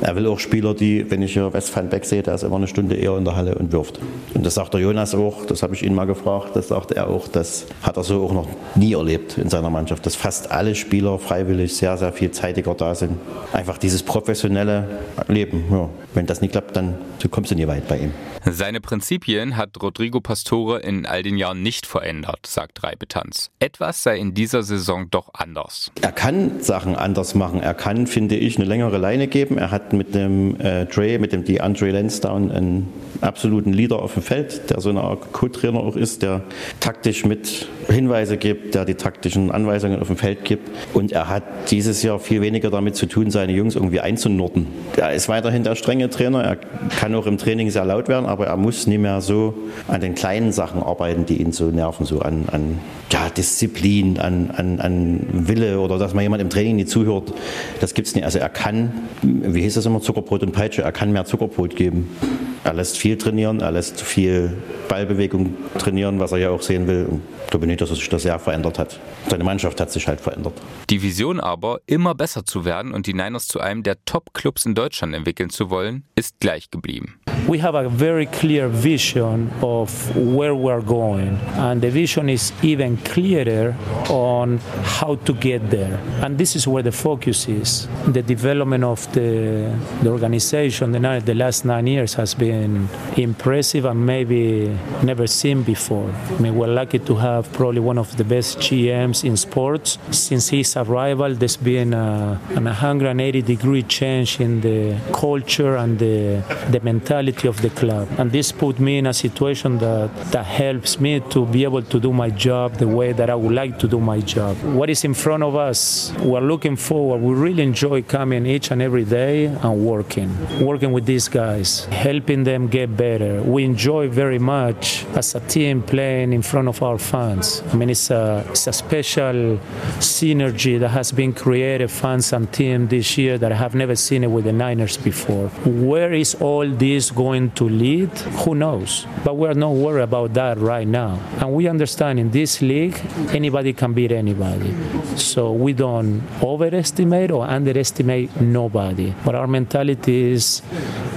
[0.00, 2.66] er will auch Spieler, die, wenn ich hier Westfan Beck sehe, der ist immer eine
[2.66, 4.00] Stunde eher in der Halle und wirft.
[4.34, 7.08] Und das sagt der Jonas auch, das habe ich ihn mal gefragt, das sagt er
[7.08, 10.74] auch, das hat er so auch noch nie erlebt in seiner Mannschaft, dass fast alle
[10.74, 13.18] Spieler freiwillig sehr, sehr viel zeitiger da sind.
[13.52, 14.88] Einfach dieses professionelle
[15.28, 15.64] Leben.
[15.70, 15.88] Ja.
[16.14, 16.94] Wenn das nicht klappt, dann
[17.30, 18.12] kommst du nie weit bei ihm.
[18.44, 23.50] Seine Prinzipien hat Rodrigo Pastore in all den Jahren nicht verändert, sagt Reibetanz.
[23.60, 25.92] Etwas sei in dieser Saison doch anders.
[26.00, 27.60] Er kann Sachen anders machen.
[27.60, 29.58] Er kann, finde ich, eine längere Leine geben.
[29.58, 32.88] Er hat mit dem äh, Dre, mit dem DeAndre Lansdowne einen
[33.20, 36.42] absoluten Leader auf dem Feld, der so eine Art Co-Trainer auch ist, der
[36.80, 40.70] taktisch mit Hinweise gibt, der die taktischen Anweisungen auf dem Feld gibt.
[40.94, 44.66] Und er hat dieses Jahr viel weniger damit zu tun, seine Jungs irgendwie einzunorden.
[44.96, 46.42] Er ist weiterhin der strenge Trainer.
[46.42, 46.56] Er
[46.98, 49.54] kann auch im Training sehr laut werden, aber er muss nicht mehr so
[49.88, 52.78] an den kleinen Sachen arbeiten, die ihn so nerven, so an, an
[53.10, 57.32] ja, Disziplin, an, an, an Wille oder dass man jemand im Training nicht zuhört.
[57.80, 58.24] Das gibt es nicht.
[58.24, 62.16] Also er kann, wie hieß das immer, Zuckerbrot und Peitsche, er kann mehr Zuckerbrot geben.
[62.64, 64.52] Er lässt viel trainieren, er lässt viel
[64.88, 67.06] Ballbewegung trainieren, was er ja auch sehen will.
[67.50, 68.98] Glaube nicht, dass sich das sehr verändert hat.
[69.28, 70.54] Seine Mannschaft hat sich halt verändert.
[70.88, 74.74] Die Vision aber, immer besser zu werden und die Niners zu einem der Top-Clubs in
[74.74, 77.18] Deutschland entwickeln zu wollen, ist gleich geblieben.
[77.48, 83.02] We have a very clear vision of where we're going, and the vision is even
[83.02, 83.74] clearer
[84.08, 84.60] on
[85.00, 85.98] how to get there.
[86.22, 87.88] And this is where the focus is.
[88.12, 94.04] The development of the, the organization the, the last nine years has been impressive and
[94.04, 96.10] maybe never seen before.
[96.38, 99.98] I mean, we're lucky to have probably one of the best GMs in sports.
[100.10, 106.42] Since his arrival, there's been a, an 180 degree change in the culture and the,
[106.70, 108.08] the mentality of the club.
[108.18, 112.00] And this put me in a situation that, that helps me to be able to
[112.00, 114.56] do my job the way that I would like to do my job.
[114.62, 117.20] What is in front of us, we're looking forward.
[117.20, 122.44] We really enjoy coming each and every day and working, working with these guys, helping
[122.44, 123.42] them get better.
[123.42, 127.29] We enjoy very much as a team playing in front of our fans.
[127.38, 129.58] I mean, it's a, it's a special
[129.98, 134.24] synergy that has been created, fans and team this year that I have never seen
[134.24, 135.48] it with the Niners before.
[135.64, 138.10] Where is all this going to lead?
[138.44, 139.06] Who knows?
[139.24, 141.20] But we're not worried about that right now.
[141.38, 144.74] And we understand in this league, anybody can beat anybody.
[145.16, 149.14] So we don't overestimate or underestimate nobody.
[149.24, 150.62] But our mentality is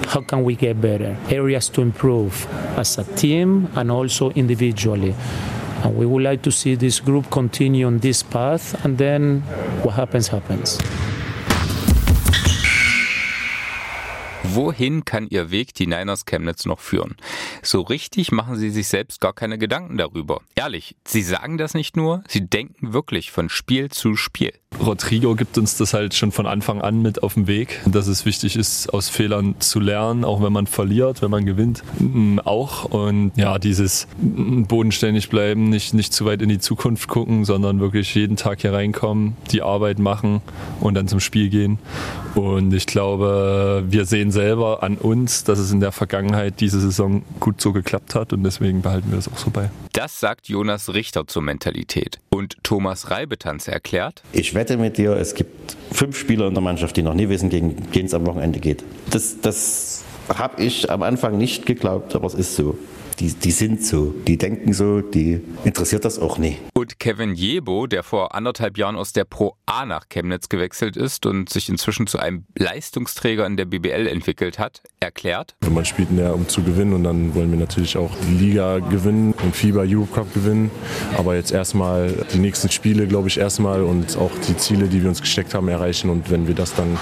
[0.08, 1.18] how can we get better?
[1.30, 2.48] Areas to improve
[2.78, 5.16] as a team and also individually.
[5.84, 9.44] And we would like to see this group continue on this path, and then
[9.84, 10.78] what happens, happens.
[14.56, 17.16] Wohin kann ihr Weg die Niners Chemnitz noch führen?
[17.64, 20.42] So richtig machen sie sich selbst gar keine Gedanken darüber.
[20.56, 24.54] Ehrlich, sie sagen das nicht nur, sie denken wirklich von Spiel zu Spiel.
[24.80, 28.26] Rodrigo gibt uns das halt schon von Anfang an mit auf den Weg, dass es
[28.26, 32.86] wichtig ist, aus Fehlern zu lernen, auch wenn man verliert, wenn man gewinnt, mm, auch.
[32.86, 38.14] Und ja, dieses bodenständig bleiben, nicht, nicht zu weit in die Zukunft gucken, sondern wirklich
[38.16, 40.42] jeden Tag hier reinkommen, die Arbeit machen
[40.80, 41.80] und dann zum Spiel gehen.
[42.36, 47.24] Und ich glaube, wir sehen selber an uns, dass es in der Vergangenheit diese Saison
[47.40, 49.70] gut so geklappt hat und deswegen behalten wir das auch so bei.
[49.94, 52.20] Das sagt Jonas Richter zur Mentalität.
[52.32, 56.96] Und Thomas Reibetanz erklärt, ich wette mit dir, es gibt fünf Spieler in der Mannschaft,
[56.96, 58.82] die noch nie wissen, gegen wen es am Wochenende geht.
[59.10, 62.78] Das, das habe ich am Anfang nicht geglaubt, aber es ist so.
[63.20, 66.58] Die, die sind so, die denken so, die interessiert das auch nie.
[66.74, 71.26] Und Kevin Jebo, der vor anderthalb Jahren aus der Pro A nach Chemnitz gewechselt ist
[71.26, 75.56] und sich inzwischen zu einem Leistungsträger in der BBL entwickelt hat, erklärt.
[75.70, 78.80] Man spielt in der, um zu gewinnen und dann wollen wir natürlich auch die Liga
[78.80, 80.72] gewinnen und FIBA Europe Cup gewinnen.
[81.18, 85.10] Aber jetzt erstmal die nächsten Spiele, glaube ich, erstmal und auch die Ziele, die wir
[85.10, 86.10] uns gesteckt haben, erreichen.
[86.10, 86.98] Und wenn wir das dann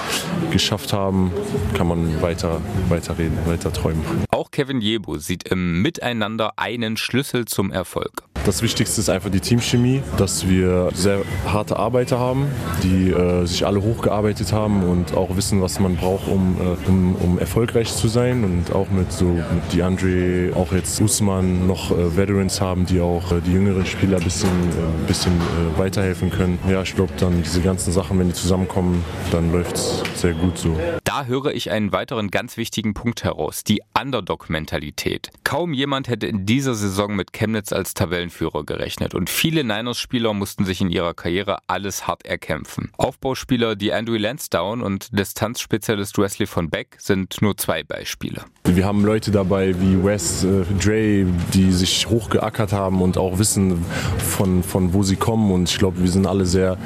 [0.51, 1.31] geschafft haben,
[1.75, 4.01] kann man weiter, weiter reden, weiter träumen.
[4.29, 8.23] Auch Kevin Jebo sieht im Miteinander einen Schlüssel zum Erfolg.
[8.43, 12.47] Das Wichtigste ist einfach die Teamchemie, dass wir sehr harte Arbeiter haben,
[12.81, 17.15] die äh, sich alle hochgearbeitet haben und auch wissen, was man braucht, um, äh, um,
[17.17, 18.43] um, erfolgreich zu sein.
[18.43, 23.31] Und auch mit so mit DeAndre, auch jetzt Usman noch äh, Veterans haben, die auch
[23.31, 26.57] äh, die jüngeren Spieler ein bisschen, äh, bisschen äh, weiterhelfen können.
[26.67, 30.57] Ja, ich glaube dann diese ganzen Sachen, wenn die zusammenkommen, dann läuft es sehr gut
[30.57, 30.75] so.
[31.03, 35.29] Da höre ich einen weiteren ganz wichtigen Punkt heraus, die Underdog-Mentalität.
[35.43, 37.93] Kaum jemand hätte in dieser Saison mit Chemnitz als
[38.31, 42.91] Tabellenführer gerechnet und viele Niners-Spieler mussten sich in ihrer Karriere alles hart erkämpfen.
[42.97, 48.43] Aufbauspieler die Andrew Lansdowne und Distanzspezialist Wesley von Beck sind nur zwei Beispiele.
[48.63, 53.83] Wir haben Leute dabei wie Wes, äh, Dre, die sich hochgeackert haben und auch wissen,
[54.17, 55.51] von, von wo sie kommen.
[55.51, 56.77] Und ich glaube, wir sind alle sehr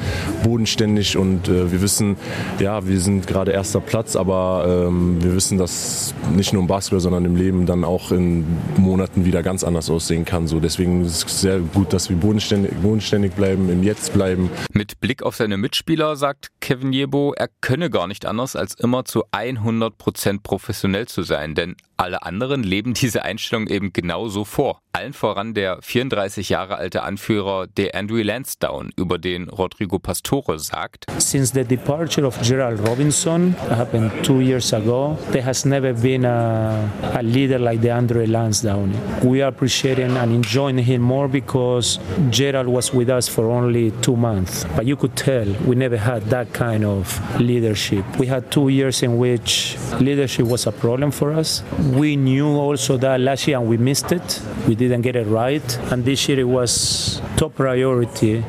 [0.44, 2.16] bodenständig und äh, wir wissen,
[2.60, 7.02] ja, wir sind gerade erster Platz, aber ähm, wir wissen, dass nicht nur im Basketball,
[7.02, 8.46] sondern im Leben dann auch in
[8.78, 10.48] Monaten wieder ganz anders aussehen kann.
[10.48, 14.50] So, deswegen ist es sehr gut, dass wir bodenständig, bodenständig bleiben, im Jetzt bleiben.
[14.74, 19.06] Mit Blick auf seine Mitspieler sagt Kevin Jebo, er könne gar nicht anders, als immer
[19.06, 24.82] zu 100 Prozent professionell zu sein, denn alle anderen leben diese Einstellung eben genauso vor.
[24.94, 31.06] Allen voran der 34 Jahre alte Anführer der Andrew Lansdowne, über den Rodrigo Pastore sagt:
[31.18, 36.90] Since the departure of Gerald Robinson happened two years ago, there has never been a,
[37.14, 38.94] a leader like the Andrew Lansdowne.
[39.22, 44.16] We are appreciating and enjoying him more because Gerald was with us for only two
[44.16, 48.06] months, but you could tell we never had that kind of leadership.
[48.18, 51.64] We had two years in which leadership was a problem for us.
[51.86, 54.42] We knew also that last year and we missed it.
[54.68, 58.44] We didn't get it right, and this year it was top priority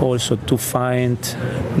[0.00, 1.18] also to find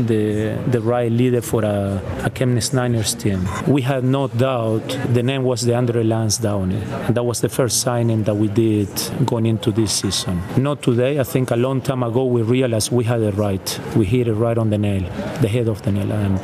[0.06, 3.46] the the right leader for a, a Chemnitz Niners team.
[3.68, 8.24] We had no doubt the name was the Andre Lansdowne, that was the first signing
[8.24, 8.88] that we did
[9.24, 10.42] going into this season.
[10.56, 11.20] Not today.
[11.20, 13.80] I think a long time ago we realized we had it right.
[13.94, 15.02] We hit it right on the nail,
[15.40, 16.40] the head of the nail, and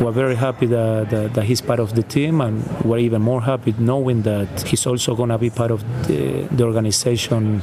[0.00, 3.40] we're very happy that, that, that, he's part of the team, and we're even more
[3.40, 7.62] happy knowing that he's also going to be part of the, the organization,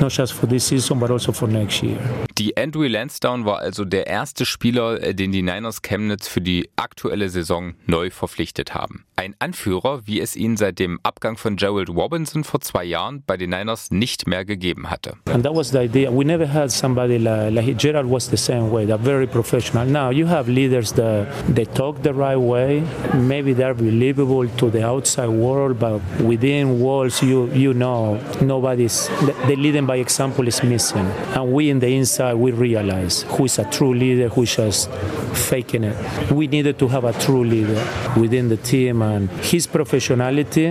[0.00, 1.98] not just for this season, but also for next year.
[2.38, 6.68] Die Andrew Lansdowne war also der erste Spieler, äh, den die Niners Chemnitz für die
[6.76, 9.04] aktuelle Saison neu verpflichtet haben.
[9.16, 13.36] Ein Anführer, wie es ihn seit dem Abgang von Gerald Robinson vor zwei Jahren bei
[13.36, 15.14] den Niners nicht mehr gegeben hatte.
[15.32, 16.10] And that was the idea.
[16.10, 19.86] We never had somebody like, like Gerald was the same way, that very professional.
[19.86, 22.82] Now you have leaders that they talk the right way.
[23.14, 29.08] Maybe they're believable to the outside world, but within walls, you you know, nobody's
[29.46, 31.06] the leading by example is missing.
[31.34, 34.90] And we in the inside, we realize who is a true leader, who is just
[35.34, 35.96] faking it.
[36.32, 37.80] We needed to have a true leader
[38.16, 40.68] within the team, and his professionality,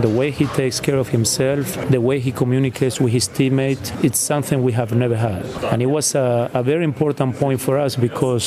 [0.00, 4.18] the way he takes care of himself, the way he communicates with his teammates, it's
[4.18, 5.44] something we have never had.
[5.72, 8.44] And it was a, a very important point for us because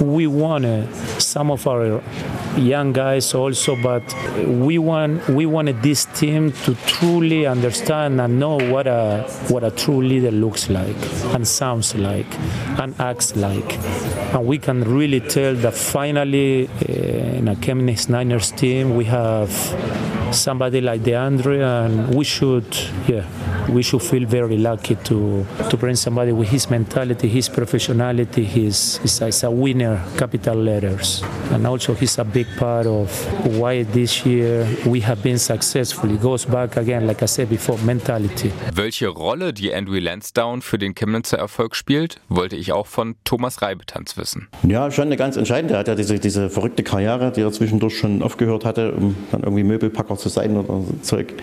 [0.00, 0.82] we wanted
[1.34, 2.02] some of our
[2.56, 4.04] young guys also, but
[4.46, 9.02] we want we wanted this team to truly understand and know what a
[9.48, 10.96] what a true leader looks like
[11.34, 12.30] and sounds like
[12.80, 13.70] and acts like,
[14.34, 19.50] and we can really tell that finally uh, in a Chemnitz Niners team we have
[20.34, 22.66] somebody like DeAndre, and we should
[23.06, 23.24] yeah
[23.68, 28.98] we should feel very lucky to to bring somebody with his mentality, his professionality, his,
[28.98, 31.22] his, his a winner, capital letters,
[31.52, 33.08] and also he's a big part of
[33.58, 36.10] why this year we have been successful.
[36.10, 38.52] It goes back again, like I said before, mentality.
[38.74, 43.62] Welche Rolle die Andrew Lansdowne für den Chemnitzer Erfolg spielt, wollte ich auch von Thomas
[43.62, 44.48] Reibetanz wissen.
[44.66, 45.74] Ja, schon eine ganz entscheidende.
[45.74, 49.42] Er hat ja diese, diese verrückte Karriere, die er zwischendurch schon aufgehört hatte, um dann
[49.42, 51.34] irgendwie Möbelpacker zu sein oder so Zeug.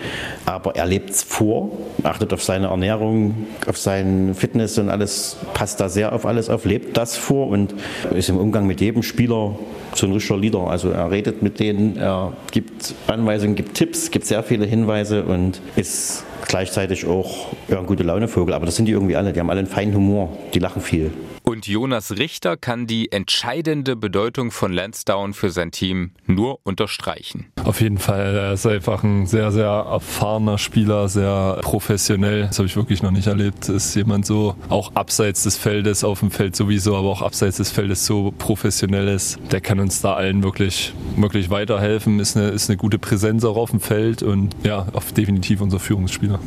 [0.46, 1.70] Aber er lebt es vor,
[2.12, 6.66] achtet auf seine Ernährung, auf seine Fitness und alles, passt da sehr auf alles auf,
[6.66, 7.74] lebt das vor und
[8.14, 9.58] ist im Umgang mit jedem Spieler
[9.94, 10.66] so ein richtiger Leader.
[10.68, 15.62] Also er redet mit denen, er gibt Anweisungen, gibt Tipps, gibt sehr viele Hinweise und
[15.76, 18.54] ist gleichzeitig auch ja, ein gute Launevogel.
[18.54, 21.12] Aber das sind die irgendwie alle, die haben alle einen feinen Humor, die lachen viel.
[21.44, 27.46] Und Jonas Richter kann die entscheidende Bedeutung von Lansdowne für sein Team nur unterstreichen.
[27.64, 32.46] Auf jeden Fall, er ist einfach ein sehr, sehr erfahrener Spieler, sehr professionell.
[32.46, 33.68] Das habe ich wirklich noch nicht erlebt.
[33.68, 37.70] Ist jemand so, auch abseits des Feldes, auf dem Feld sowieso, aber auch abseits des
[37.70, 39.38] Feldes so professionell ist.
[39.50, 43.56] Der kann uns da allen wirklich, wirklich weiterhelfen, ist eine, ist eine gute Präsenz auch
[43.56, 46.38] auf dem Feld und ja, auf definitiv unser Führungsspieler.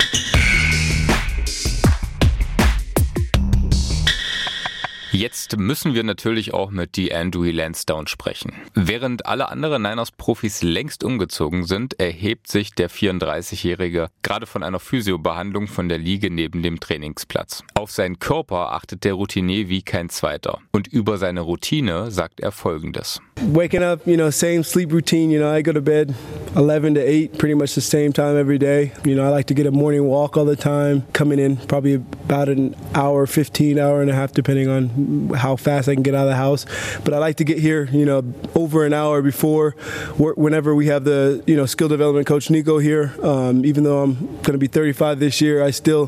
[5.15, 8.51] Jetzt müssen wir natürlich auch mit DeAndre Lansdowne sprechen.
[8.73, 15.67] Während alle anderen Niners-Profis längst umgezogen sind, erhebt sich der 34-Jährige gerade von einer Physiobehandlung
[15.67, 17.63] von der Liege neben dem Trainingsplatz.
[17.75, 20.60] Auf seinen Körper achtet der Routinier wie kein zweiter.
[20.73, 23.21] Und über seine Routine sagt er folgendes.
[23.54, 25.32] Waking up, you know, same sleep routine.
[25.32, 26.13] You know, I go to bed
[26.56, 28.94] 11 to 8, pretty much the same time every day.
[29.04, 31.96] You know, I like to get a morning walk all the time, coming in probably
[31.96, 36.15] about an hour, 15 hour and a half, depending on how fast I can get
[36.15, 36.65] out of the house.
[37.04, 38.24] But I like to get here, you know,
[38.56, 39.72] over an hour before
[40.18, 43.13] whenever we have the, you know, skill development coach Nico here.
[43.22, 46.08] Um, even though I'm going to be 35 this year, I still,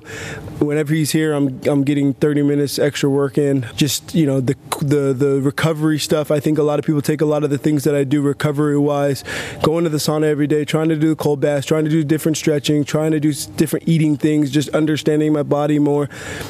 [0.59, 3.67] whenever he's here, I'm, I'm getting 30 minutes extra work in.
[3.75, 6.31] Just, you know, the, the, the recovery stuff.
[6.31, 8.21] I think a lot of people take a lot of the things that I do
[8.21, 9.25] recovery wise,
[9.61, 12.37] going to the sauna every day, trying to do cold baths, trying to do different
[12.37, 16.07] stretching, trying to do different eating things, just understanding my body more.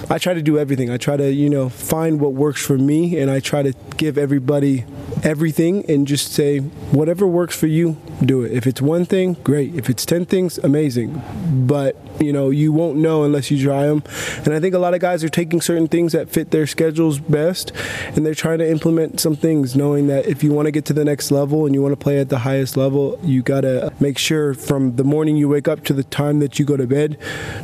[0.09, 0.89] I try to do everything.
[0.89, 4.17] I try to, you know, find what works for me and I try to give
[4.17, 4.83] everybody
[5.23, 7.95] everything and just say, whatever works for you,
[8.25, 8.51] do it.
[8.51, 9.73] If it's one thing, great.
[9.73, 11.21] If it's 10 things, amazing.
[11.65, 14.03] But, you know, you won't know unless you try them.
[14.45, 17.19] And I think a lot of guys are taking certain things that fit their schedules
[17.19, 17.71] best
[18.15, 20.93] and they're trying to implement some things, knowing that if you want to get to
[20.93, 23.93] the next level and you want to play at the highest level, you got to
[23.99, 26.87] make sure from the morning you wake up to the time that you go to
[26.87, 27.17] bed,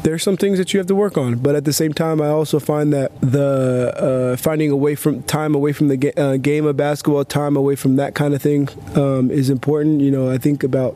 [0.03, 1.37] there's some things that you have to work on.
[1.37, 5.55] But at the same time, I also find that the uh, finding away from time
[5.55, 8.69] away from the ga- uh, game of basketball, time away from that kind of thing
[8.95, 10.01] um, is important.
[10.01, 10.95] You know, I think about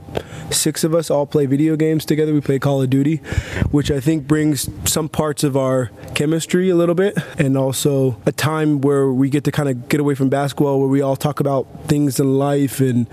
[0.51, 2.33] six of us all play video games together.
[2.33, 3.21] We play Call of Duty,
[3.71, 8.31] which I think brings some parts of our chemistry a little bit, and also a
[8.31, 11.39] time where we get to kind of get away from basketball, where we all talk
[11.39, 13.07] about things in life and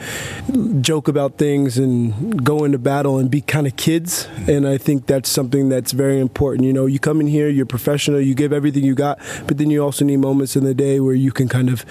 [0.82, 4.28] joke about things and go into battle and be kind of kids.
[4.48, 6.64] And I think that's something that's very important.
[6.64, 9.70] You know, you come in here, you're professional, you give everything you got, but then
[9.70, 11.84] you also need moments in the day where you can kind of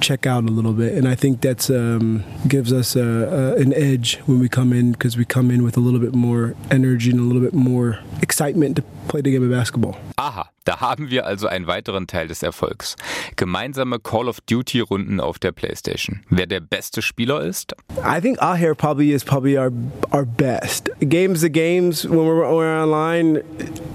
[0.00, 0.94] check out a little bit.
[0.94, 4.92] And I think that's um, gives us a, a, an edge when we come in
[4.92, 7.89] because we come in with a little bit more energy and a little bit more
[8.22, 9.96] excitement to play the game of basketball.
[10.16, 12.96] Aha, da haben wir also einen weiteren Teil des Erfolgs.
[13.36, 16.20] Gemeinsame Call of Duty Runden auf der PlayStation.
[16.28, 17.74] Wer der beste Spieler ist?
[18.04, 19.72] I think Aher probably is probably our
[20.12, 20.90] our best.
[21.00, 23.42] Games the games when we're, when we're online,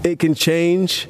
[0.04, 1.08] it can change.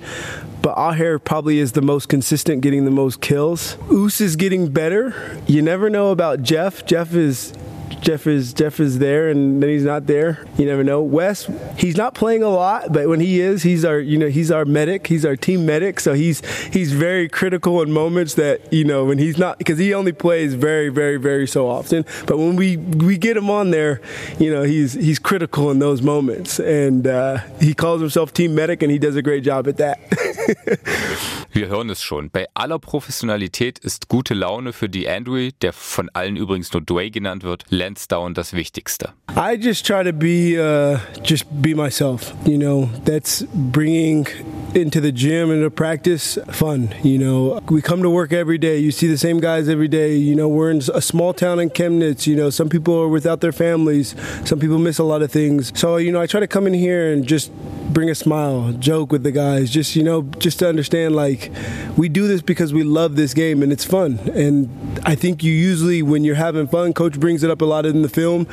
[0.61, 3.77] But Aher probably is the most consistent, getting the most kills.
[3.91, 5.13] Oos is getting better.
[5.45, 6.83] You never know about Jeff.
[6.87, 7.53] Jeff is
[8.01, 10.45] Jeff is Jeff is there and then he's not there.
[10.57, 11.01] You never know.
[11.01, 14.51] Wes, he's not playing a lot, but when he is, he's our you know he's
[14.51, 15.07] our medic.
[15.07, 15.99] He's our team medic.
[15.99, 19.93] So he's he's very critical in moments that you know when he's not because he
[19.93, 22.05] only plays very very very so often.
[22.27, 24.01] But when we we get him on there,
[24.39, 28.83] you know he's he's critical in those moments, and uh, he calls himself team medic,
[28.83, 31.44] and he does a great job at that.
[31.55, 32.31] Wir hören es schon.
[32.31, 37.09] Bei aller Professionalität ist gute Laune für die Andrew, der von allen übrigens nur Dway
[37.09, 39.13] genannt wird, Lansdowne das Wichtigste.
[39.37, 42.33] I just try to be uh, just be myself.
[42.45, 44.27] You know, that's bringing
[44.73, 46.89] into the gym and to practice fun.
[47.03, 48.77] You know, we come to work every day.
[48.77, 50.17] You see the same guys every day.
[50.17, 52.27] You know, we're in a small town in Chemnitz.
[52.27, 54.13] You know, some people are without their families.
[54.43, 55.71] Some people miss a lot of things.
[55.73, 57.49] So, you know, I try to come in here and just
[57.95, 61.49] bring a smile, joke with the guys, just, you know, just to understand like
[61.95, 64.19] we do this because we love this game and it's fun.
[64.33, 64.69] And
[65.05, 68.01] I think you usually, when you're having fun, coach brings it up a lot in
[68.01, 68.47] the film.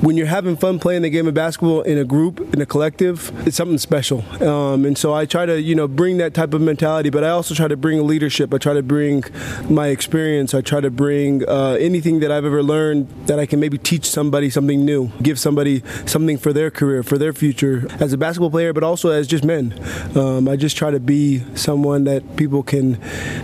[0.00, 3.32] When you're having fun playing the game of basketball in a group, in a collective,
[3.44, 4.24] it's something special.
[4.40, 7.30] Um, and so I try to, you know, bring that type of mentality, but I
[7.30, 8.54] also try to bring leadership.
[8.54, 9.24] I try to bring
[9.68, 10.54] my experience.
[10.54, 14.08] I try to bring uh, anything that I've ever learned that I can maybe teach
[14.08, 18.50] somebody something new, give somebody something for their career, for their future as a basketball
[18.50, 19.74] player, but also as just men.
[20.14, 22.98] Um, I just try to be someone that people can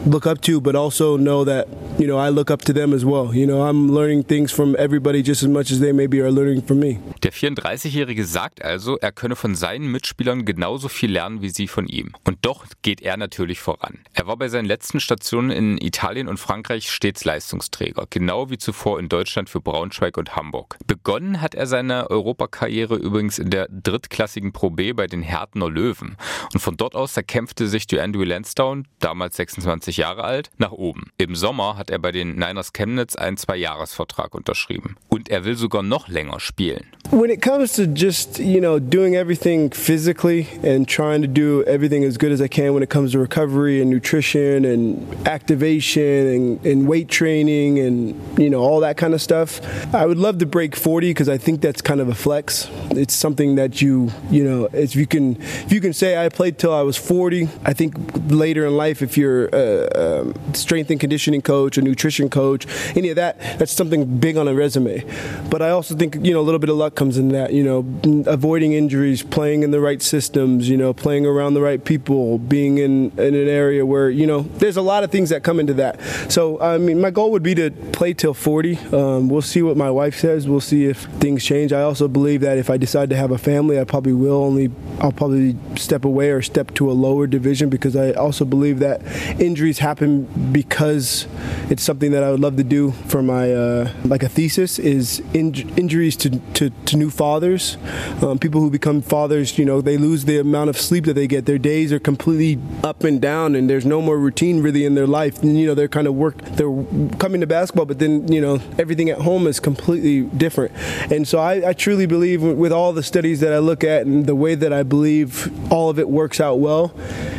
[0.07, 1.67] look up to, but also know that
[1.99, 3.35] you know I look up to them as well.
[3.35, 6.63] You know, I'm learning things from everybody just as much as they maybe are learning
[6.63, 6.99] from me.
[7.23, 11.87] Der 34-Jährige sagt also, er könne von seinen Mitspielern genauso viel lernen wie sie von
[11.87, 12.13] ihm.
[12.25, 13.99] Und doch geht er natürlich voran.
[14.13, 18.99] Er war bei seinen letzten Stationen in Italien und Frankreich stets Leistungsträger, genau wie zuvor
[18.99, 20.77] in Deutschland für Braunschweig und Hamburg.
[20.87, 26.17] Begonnen hat er seine Europakarriere übrigens in der drittklassigen Pro B bei den Härtner Löwen.
[26.53, 31.11] Und von dort aus erkämpfte sich Andrew Lansdowne, damals 26 Jahre alt, nach oben.
[31.19, 34.97] Im Sommer hat er bei den Niners Chemnitz einen Zwei-Jahres-Vertrag unterschrieben.
[35.09, 36.87] Und er will sogar noch länger spielen.
[37.11, 42.05] when it comes to just you know doing everything physically and trying to do everything
[42.05, 46.65] as good as I can when it comes to recovery and nutrition and activation and,
[46.65, 49.61] and weight training and you know all that kind of stuff,
[49.93, 52.71] I would love to break 40 because I think that's kind of a flex.
[52.93, 56.59] It's something that you you know if you can if you can say I played
[56.59, 57.95] till I was 40, I think
[58.31, 62.67] later in life if you're a, a strength and conditioning coach, a nutrition coach,
[62.97, 65.05] any of that, that's something big on a resume.
[65.51, 67.53] But I also think you know a little bit of luck comes in that.
[67.53, 71.85] You know, avoiding injuries, playing in the right systems, you know, playing around the right
[71.85, 75.43] people, being in, in an area where you know there's a lot of things that
[75.43, 76.01] come into that.
[76.29, 78.79] So I mean, my goal would be to play till 40.
[78.93, 80.49] Um, we'll see what my wife says.
[80.49, 81.73] We'll see if things change.
[81.73, 84.71] I also believe that if I decide to have a family, I probably will only
[85.01, 89.03] I'll probably step away or step to a lower division because I also believe that
[89.41, 91.27] injuries happen because
[91.71, 95.21] it's something that I would love to do for my uh, like a thesis is
[95.33, 97.79] in, injuries to, to, to, new fathers.
[98.23, 101.27] Um, people who become fathers, you know, they lose the amount of sleep that they
[101.27, 101.47] get.
[101.47, 105.07] Their days are completely up and down, and there's no more routine really in their
[105.07, 105.43] life.
[105.43, 106.37] And, you know, they're kind of work.
[106.43, 106.85] They're
[107.19, 110.73] coming to basketball, but then you know everything at home is completely different.
[111.11, 114.27] And so I, I truly believe with all the studies that I look at and
[114.27, 116.93] the way that I believe all of it works out well,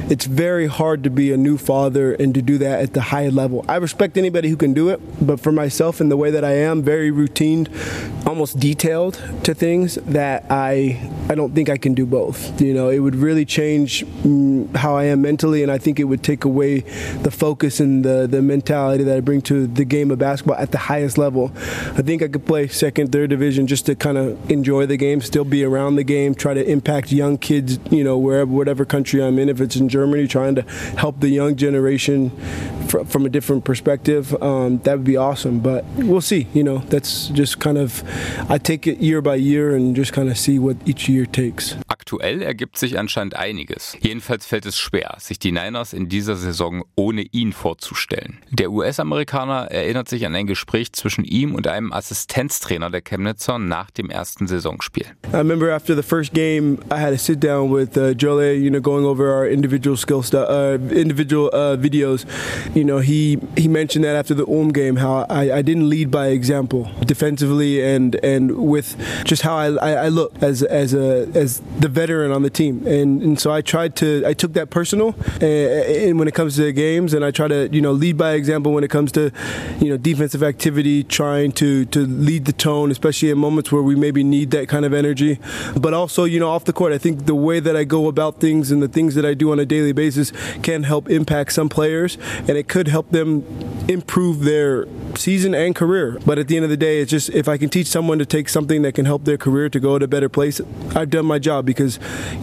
[0.09, 3.29] it's very hard to be a new father and to do that at the high
[3.29, 3.63] level.
[3.69, 6.53] I respect anybody who can do it, but for myself and the way that I
[6.53, 7.67] am, very routine,
[8.25, 12.59] almost detailed to things that I I don't think I can do both.
[12.59, 16.05] You know, it would really change mm, how I am mentally, and I think it
[16.05, 16.79] would take away
[17.21, 20.71] the focus and the the mentality that I bring to the game of basketball at
[20.71, 21.51] the highest level.
[21.55, 25.21] I think I could play second, third division just to kind of enjoy the game,
[25.21, 27.79] still be around the game, try to impact young kids.
[27.89, 30.61] You know, wherever whatever country I'm in, if it's in Germany, trying to
[30.97, 32.29] help the young generation
[32.87, 34.33] fr- from a different perspective.
[34.41, 36.47] Um, that would be awesome, but we'll see.
[36.53, 38.03] You know, that's just kind of
[38.49, 41.75] I take it year by year and just kind of see what each year takes.
[42.01, 43.95] Aktuell ergibt sich anscheinend einiges.
[44.01, 48.39] Jedenfalls fällt es schwer, sich die Niners in dieser Saison ohne ihn vorzustellen.
[48.49, 53.91] Der US-Amerikaner erinnert sich an ein Gespräch zwischen ihm und einem Assistenztrainer der Chemnitzer nach
[53.91, 55.05] dem ersten Saisonspiel.
[55.31, 58.71] I remember after the first game, I had a sit down with uh, Jolie, you
[58.71, 62.25] know, going over our individual skill uh, individual uh, videos.
[62.73, 66.09] You know, he he mentioned that after the Ulm game, how I, I didn't lead
[66.09, 71.61] by example defensively and and with just how I, I look as as a as
[71.79, 75.15] the veteran on the team, and and so I tried to I took that personal,
[75.41, 78.33] and when it comes to the games, and I try to you know lead by
[78.33, 79.31] example when it comes to
[79.79, 83.95] you know defensive activity, trying to to lead the tone, especially in moments where we
[83.95, 85.39] maybe need that kind of energy,
[85.75, 88.39] but also you know off the court, I think the way that I go about
[88.39, 90.31] things and the things that I do on a daily basis
[90.63, 92.17] can help impact some players,
[92.47, 93.43] and it could help them
[93.87, 96.19] improve their season and career.
[96.25, 98.25] But at the end of the day, it's just if I can teach someone to
[98.25, 100.61] take something that can help their career to go to a better place,
[100.95, 101.80] I've done my job because,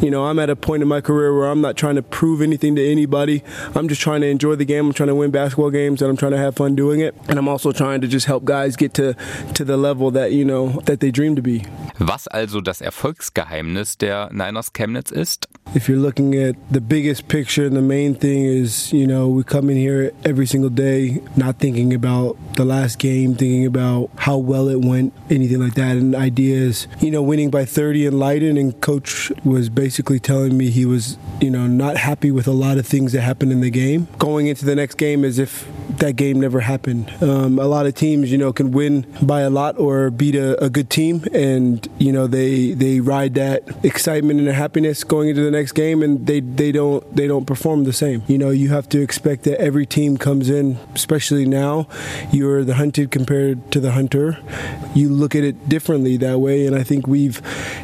[0.01, 2.43] you know, I'm at a point in my career where I'm not trying to prove
[2.43, 3.43] anything to anybody.
[3.75, 4.87] I'm just trying to enjoy the game.
[4.87, 7.15] I'm trying to win basketball games and I'm trying to have fun doing it.
[7.29, 9.15] And I'm also trying to just help guys get to,
[9.55, 11.65] to the level that, you know, that they dream to be.
[11.99, 15.49] Was also das Erfolgsgeheimnis der Niners Chemnitz ist?
[15.75, 19.43] If you're looking at the biggest picture and the main thing is, you know, we
[19.45, 24.39] come in here every single day not thinking about the last game, thinking about how
[24.39, 25.97] well it went, anything like that.
[25.97, 30.71] And ideas, you know, winning by 30 in Leiden, and coach was basically telling me
[30.71, 33.71] he was, you know, not happy with a lot of things that happened in the
[33.71, 34.09] game.
[34.19, 35.67] Going into the next game as if
[35.99, 37.13] that game never happened.
[37.23, 40.63] Um, a lot of teams, you know, can win by a lot or beat a,
[40.63, 45.43] a good team, and you know they they ride that excitement and happiness going into
[45.43, 48.23] the next game, and they they don't they don't perform the same.
[48.27, 51.89] You know, you have to expect that every team comes in, especially now,
[52.33, 54.39] you're the hunted compared to the hunter.
[54.95, 57.39] You look at it differently that way, and I think we've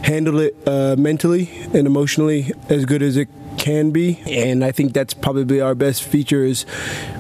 [0.04, 4.92] handled it uh, mentally and emotionally as good as it can be and i think
[4.92, 6.66] that's probably our best feature is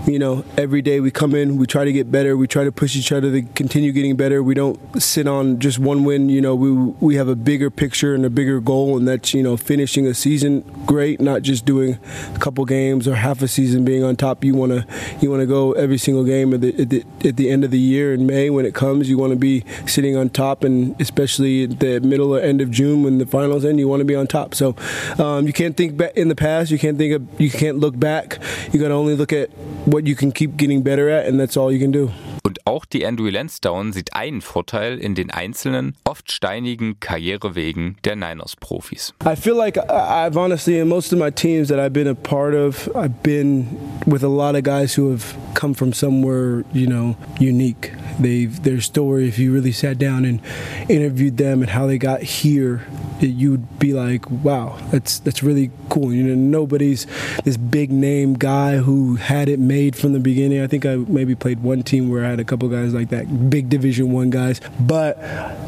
[0.06, 2.72] you know every day we come in we try to get better we try to
[2.72, 4.42] push each other to continue getting better.
[4.42, 6.70] We don't sit on just one win you know we
[7.00, 10.14] we have a bigger picture and a bigger goal and that's you know finishing a
[10.14, 11.98] season great not just doing
[12.34, 14.44] a couple games or half a season being on top.
[14.44, 14.86] You want to
[15.20, 17.70] you want to go every single game at the, at the, at the end of
[17.70, 19.08] the year in may when it comes.
[19.08, 22.70] You want to be sitting on top and especially at the middle or end of
[22.70, 24.54] june when the finals end you want to be on top.
[24.54, 24.76] So
[25.18, 26.72] um, you can't think back in the past.
[26.72, 28.40] You can't think of, you can't look back.
[28.72, 29.50] You got to only look at
[29.86, 32.10] what you can keep getting better at, and that's all you can do.
[32.46, 38.16] Und auch die Andrew Lansdowne sieht einen Vorteil in den einzelnen, oft steinigen Karrierewegen der
[38.16, 39.14] Niners-Profis.
[39.24, 42.54] I feel like I've honestly, in most of my teams that I've been a part
[42.54, 43.66] of, I've been
[44.06, 47.92] with a lot of guys who have come from somewhere, you know, unique.
[48.20, 49.26] They've their story.
[49.26, 50.40] If you really sat down and
[50.88, 52.86] interviewed them and how they got here,
[53.18, 56.12] you'd be like, wow, that's that's really cool.
[56.12, 57.06] You know, nobody's
[57.42, 60.62] this big name guy who had it made from the beginning.
[60.62, 63.48] I think I maybe played one team where I had a couple guys like that,
[63.48, 64.60] big Division One guys.
[64.80, 65.18] But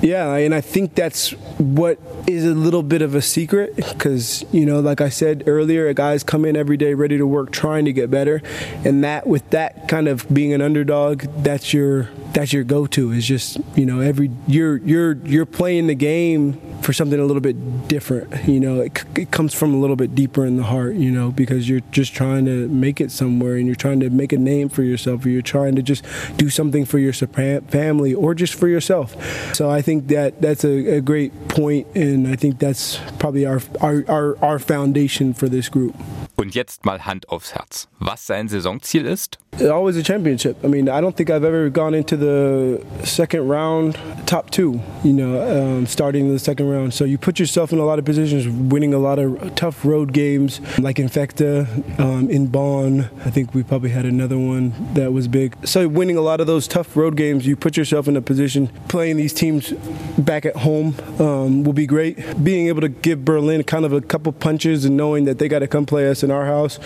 [0.03, 4.67] yeah, and I think that's what is a little bit of a secret because you
[4.67, 7.93] know, like I said earlier, guys come in every day ready to work, trying to
[7.93, 8.43] get better,
[8.85, 13.13] and that with that kind of being an underdog, that's your that's your go-to.
[13.13, 17.41] Is just you know every you're you're you're playing the game for something a little
[17.41, 18.47] bit different.
[18.47, 20.95] You know, it, it comes from a little bit deeper in the heart.
[20.95, 24.33] You know, because you're just trying to make it somewhere, and you're trying to make
[24.33, 26.05] a name for yourself, or you're trying to just
[26.37, 29.17] do something for your family, or just for yourself.
[29.53, 33.61] So I think that that's a, a great point, and I think that's probably our
[33.81, 35.97] our, our, our foundation for this group.
[36.39, 37.89] Und jetzt mal Hand aufs Herz.
[37.99, 39.39] Was sein Saisonziel ist?
[39.59, 40.63] Always a championship.
[40.63, 45.15] I mean, I don't think I've ever gone into the second round top two, you
[45.15, 46.93] know, um, starting the second round.
[46.93, 50.13] So you put yourself in a lot of positions, winning a lot of tough road
[50.13, 51.67] games, like Infecta,
[51.99, 53.09] um, in Bonn.
[53.25, 55.57] I think we probably had another one that was big.
[55.67, 58.69] So winning a lot of those tough road games, you put yourself in a position
[58.89, 59.73] playing these teams
[60.19, 62.19] back at home um, will be great.
[62.45, 65.61] Being able to give Berlin kind of a couple punches and knowing that they got
[65.61, 66.79] to come play us in our house.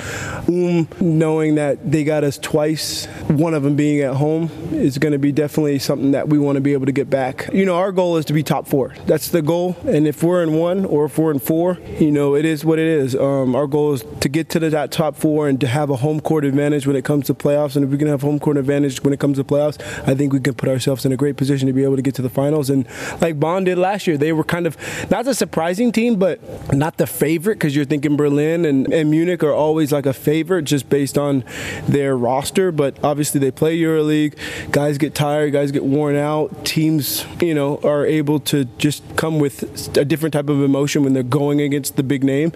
[0.48, 5.12] Um, knowing that they got us twice, one of them being at home, is going
[5.12, 7.48] to be definitely something that we want to be able to get back.
[7.52, 8.94] You know, our goal is to be top four.
[9.06, 9.76] That's the goal.
[9.86, 12.78] And if we're in one or if we're in four, you know, it is what
[12.78, 13.16] it is.
[13.16, 15.96] Um, our goal is to get to the, that top four and to have a
[15.96, 17.76] home court advantage when it comes to playoffs.
[17.76, 20.32] And if we can have home court advantage when it comes to playoffs, I think
[20.32, 22.28] we can put ourselves in a great position to be able to get to the
[22.28, 22.68] finals.
[22.68, 22.86] And
[23.20, 24.76] like Bond did last year, they were kind of
[25.10, 26.40] not a surprising team, but
[26.74, 30.12] not the favorite because you're thinking Berlin and, and Munich Munich are always like a
[30.12, 31.44] favorite just based on
[31.86, 34.34] their roster, but obviously they play EuroLeague.
[34.72, 36.64] Guys get tired, guys get worn out.
[36.64, 41.12] Teams, you know, are able to just come with a different type of emotion when
[41.12, 42.50] they're going against the big name.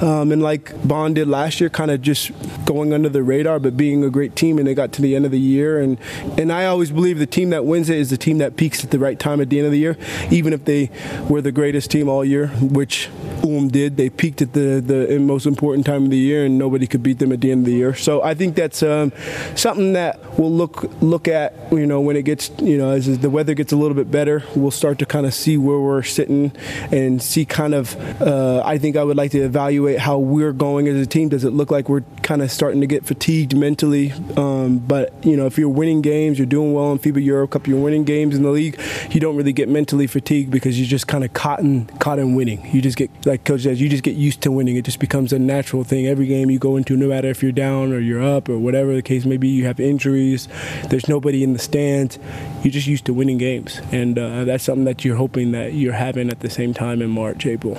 [0.00, 2.32] Um, and like Bond did last year, kind of just
[2.64, 4.58] going under the radar, but being a great team.
[4.58, 5.96] And they got to the end of the year, and
[6.36, 8.90] and I always believe the team that wins it is the team that peaks at
[8.90, 9.96] the right time at the end of the year,
[10.32, 10.90] even if they
[11.30, 13.10] were the greatest team all year, which
[13.44, 13.96] Ulm did.
[13.96, 17.02] They peaked at the the most important time of the the year, and nobody could
[17.02, 17.94] beat them at the end of the year.
[17.94, 19.12] So I think that's um,
[19.54, 21.54] something that we'll look look at.
[21.70, 24.42] You know, when it gets you know as the weather gets a little bit better,
[24.54, 26.52] we'll start to kind of see where we're sitting
[26.90, 27.94] and see kind of.
[28.20, 31.28] Uh, I think I would like to evaluate how we're going as a team.
[31.28, 34.12] Does it look like we're kind of starting to get fatigued mentally?
[34.36, 37.66] Um, but you know, if you're winning games, you're doing well in FIBA Euro Cup,
[37.66, 41.06] you're winning games in the league, you don't really get mentally fatigued because you're just
[41.06, 42.64] kind of caught in, caught in winning.
[42.74, 44.76] You just get like Coach says, you just get used to winning.
[44.76, 47.52] It just becomes a natural thing every game you go into, no matter if you're
[47.52, 50.48] down or you're up or whatever the case may be, you have injuries,
[50.88, 52.18] there's nobody in the stands.
[52.62, 53.80] You're just used to winning games.
[53.92, 57.10] And uh, that's something that you're hoping that you're having at the same time in
[57.10, 57.78] March, April.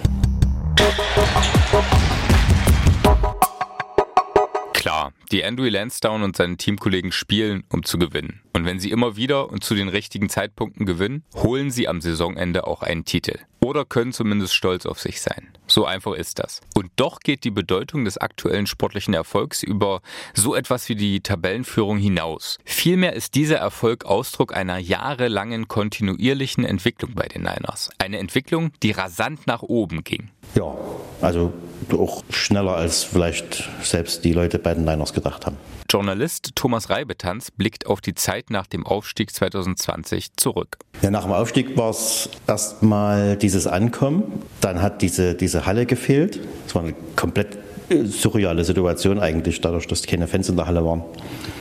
[4.73, 8.41] Klar, die Andrew Lansdowne und seine Teamkollegen spielen, um zu gewinnen.
[8.53, 12.65] Und wenn sie immer wieder und zu den richtigen Zeitpunkten gewinnen, holen sie am Saisonende
[12.65, 13.39] auch einen Titel.
[13.67, 15.49] Oder können zumindest stolz auf sich sein.
[15.67, 16.61] So einfach ist das.
[16.73, 19.99] Und doch geht die Bedeutung des aktuellen sportlichen Erfolgs über
[20.33, 22.59] so etwas wie die Tabellenführung hinaus.
[22.63, 27.89] Vielmehr ist dieser Erfolg Ausdruck einer jahrelangen kontinuierlichen Entwicklung bei den Niners.
[27.97, 30.29] Eine Entwicklung, die rasant nach oben ging.
[30.55, 30.73] Ja,
[31.19, 31.51] also
[31.91, 35.57] auch schneller als vielleicht selbst die Leute bei den Niners gedacht haben.
[35.89, 40.77] Journalist Thomas Reibetanz blickt auf die Zeit nach dem Aufstieg 2020 zurück.
[41.01, 44.23] Ja, nach dem Aufstieg war es erstmal dieses Ankommen.
[44.61, 46.39] Dann hat diese, diese Halle gefehlt.
[46.67, 47.57] Es war eine komplett
[47.89, 51.03] surreale Situation eigentlich, dadurch, dass keine Fans in der Halle waren.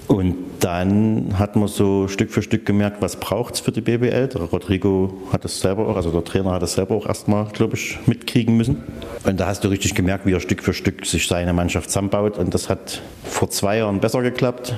[0.09, 4.29] Und dann hat man so Stück für Stück gemerkt, was braucht es für die BBL.
[4.29, 7.77] Der Rodrigo hat es selber auch, also der Trainer hat es selber auch erstmal, glaube
[7.77, 8.83] ich, mitkriegen müssen.
[9.25, 12.39] Und da hast du richtig gemerkt, wie er Stück für Stück sich seine Mannschaft zusammenbaut.
[12.39, 14.75] Und das hat vor zwei Jahren besser geklappt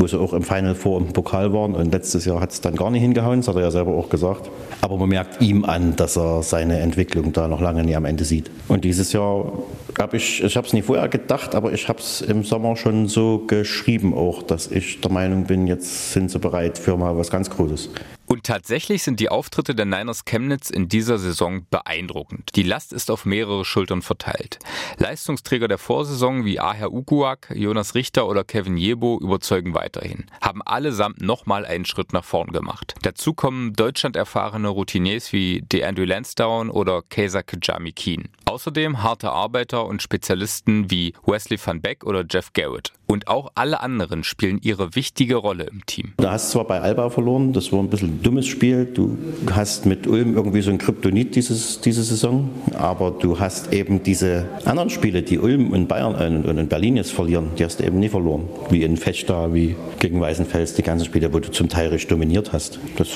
[0.00, 1.74] wo sie auch im Final Four im Pokal waren.
[1.74, 4.08] Und letztes Jahr hat es dann gar nicht hingehauen, das hat er ja selber auch
[4.08, 4.50] gesagt.
[4.82, 8.24] Aber man merkt ihm an, dass er seine Entwicklung da noch lange nicht am Ende
[8.24, 8.50] sieht.
[8.68, 9.52] Und dieses Jahr
[9.98, 13.08] habe ich, ich habe es nie vorher gedacht, aber ich habe es im Sommer schon
[13.08, 17.30] so geschrieben auch, dass ich der Meinung bin, jetzt sind sie bereit für mal was
[17.30, 17.90] ganz Großes.
[18.30, 22.50] Und tatsächlich sind die Auftritte der Niners Chemnitz in dieser Saison beeindruckend.
[22.54, 24.60] Die Last ist auf mehrere Schultern verteilt.
[24.98, 31.20] Leistungsträger der Vorsaison wie Aher Ukuak, Jonas Richter oder Kevin Jebo überzeugen weiterhin, haben allesamt
[31.20, 32.94] nochmal einen Schritt nach vorn gemacht.
[33.02, 38.28] Dazu kommen Deutschland erfahrene Routiniers wie DeAndre Lansdowne oder Kaiser Kajami Keen.
[38.50, 42.90] Außerdem harte Arbeiter und Spezialisten wie Wesley van Beck oder Jeff Garrett.
[43.06, 46.14] Und auch alle anderen spielen ihre wichtige Rolle im Team.
[46.16, 48.86] Du hast zwar bei Alba verloren, das war ein bisschen ein dummes Spiel.
[48.86, 49.16] Du
[49.52, 54.48] hast mit Ulm irgendwie so ein Kryptonit dieses, diese Saison, aber du hast eben diese
[54.64, 58.00] anderen Spiele, die Ulm und Bayern und in Berlin jetzt verlieren, die hast du eben
[58.00, 58.48] nie verloren.
[58.68, 62.52] Wie in Fechter, wie gegen Weißenfels, die ganzen Spiele, wo du zum Teil richtig dominiert
[62.52, 62.80] hast.
[62.96, 63.10] Das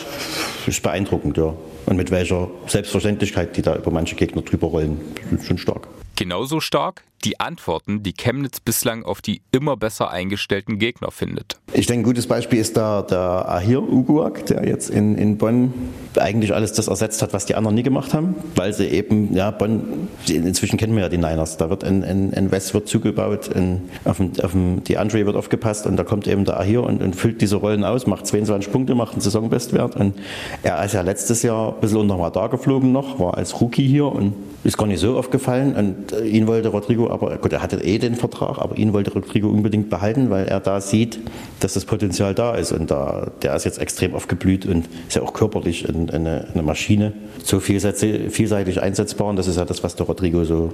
[0.68, 1.54] ist beeindruckend, ja.
[1.86, 5.00] Und mit welcher Selbstverständlichkeit die da über manche Gegner drüber rollen,
[5.44, 5.88] schon stark.
[6.16, 11.58] Genauso stark die Antworten, die Chemnitz bislang auf die immer besser eingestellten Gegner findet.
[11.72, 15.72] Ich denke, ein gutes Beispiel ist da der Ahir Uguak, der jetzt in, in Bonn
[16.16, 19.50] eigentlich alles das ersetzt hat, was die anderen nie gemacht haben, weil sie eben, ja,
[19.50, 23.50] Bonn, inzwischen kennen wir ja die Niners, da wird ein, ein, ein West wird zugebaut,
[23.54, 26.84] ein, auf, dem, auf dem, die Andre wird aufgepasst und da kommt eben der Ahir
[26.84, 30.14] und, und füllt diese Rollen aus, macht 22 Punkte, macht einen Saisonbestwert und
[30.62, 33.86] er ist ja letztes Jahr ein bisschen unter dem Radar geflogen noch, war als Rookie
[33.86, 37.82] hier und ist gar nicht so aufgefallen und ihn wollte Rodrigo aber, gut, er hatte
[37.82, 41.18] eh den Vertrag, aber ihn wollte Rodrigo unbedingt behalten, weil er da sieht,
[41.60, 42.72] dass das Potenzial da ist.
[42.72, 47.12] Und da, der ist jetzt extrem aufgeblüht und ist ja auch körperlich eine, eine Maschine,
[47.42, 49.28] so vielseitig einsetzbar.
[49.28, 50.72] Und das ist ja das, was der Rodrigo so,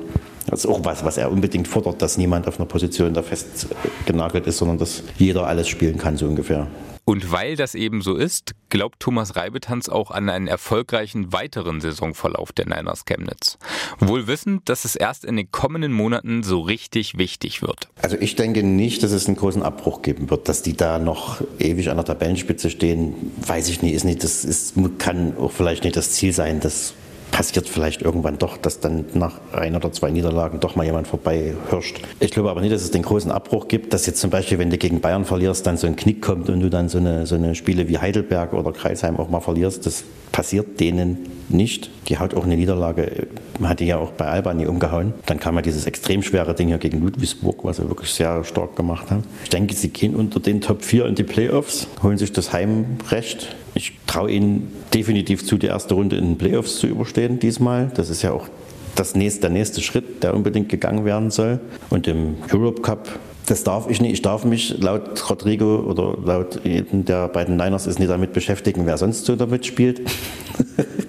[0.49, 3.69] das ist auch was, was er unbedingt fordert, dass niemand auf einer Position da fest
[4.07, 6.67] genagelt ist, sondern dass jeder alles spielen kann, so ungefähr.
[7.11, 12.53] Und weil das eben so ist, glaubt Thomas Reibetanz auch an einen erfolgreichen weiteren Saisonverlauf
[12.53, 13.59] der Niners Chemnitz.
[13.99, 17.89] Wohl wissend, dass es erst in den kommenden Monaten so richtig wichtig wird.
[18.01, 21.41] Also ich denke nicht, dass es einen großen Abbruch geben wird, dass die da noch
[21.59, 25.83] ewig an der Tabellenspitze stehen, weiß ich nicht, ist nicht, das ist, kann auch vielleicht
[25.83, 26.95] nicht das Ziel sein, das
[27.31, 31.55] passiert vielleicht irgendwann doch, dass dann nach ein oder zwei Niederlagen doch mal jemand vorbei
[31.71, 32.01] hirscht.
[32.19, 34.71] Ich glaube aber nicht, dass es den großen Abbruch gibt, dass jetzt zum Beispiel, wenn
[34.71, 37.35] du gegen Bayern verlierst, dann so ein Knick kommt und du dann so eine, so
[37.35, 39.87] eine Spiele wie Heidelberg oder Kreisheim auch mal verlierst.
[39.87, 41.91] Das passiert denen nicht.
[42.09, 43.29] Die haut auch eine Niederlage,
[43.63, 45.15] hat die ja auch bei Alba nie umgehauen.
[45.27, 48.77] Dann kam ja dieses extrem schwere Ding hier gegen Ludwigsburg, was sie wirklich sehr stark
[48.77, 49.25] gemacht haben.
[49.45, 53.55] Ich denke, sie gehen unter den Top 4 in die Playoffs, holen sich das Heimrecht.
[53.75, 57.91] Ich traue ihnen definitiv zu, die erste Runde in den Playoffs zu überstehen diesmal.
[57.95, 58.49] Das ist ja auch
[58.97, 61.61] das nächste, der nächste Schritt, der unbedingt gegangen werden soll.
[61.89, 63.09] Und im Europe Cup
[63.51, 64.13] das darf ich nicht.
[64.13, 68.87] Ich darf mich laut Rodrigo oder laut jedem der beiden Niners ist nicht damit beschäftigen,
[68.87, 70.01] wer sonst so damit spielt.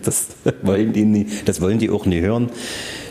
[0.03, 0.29] Das
[0.63, 2.49] wollen die, nie, das wollen die auch nie hören.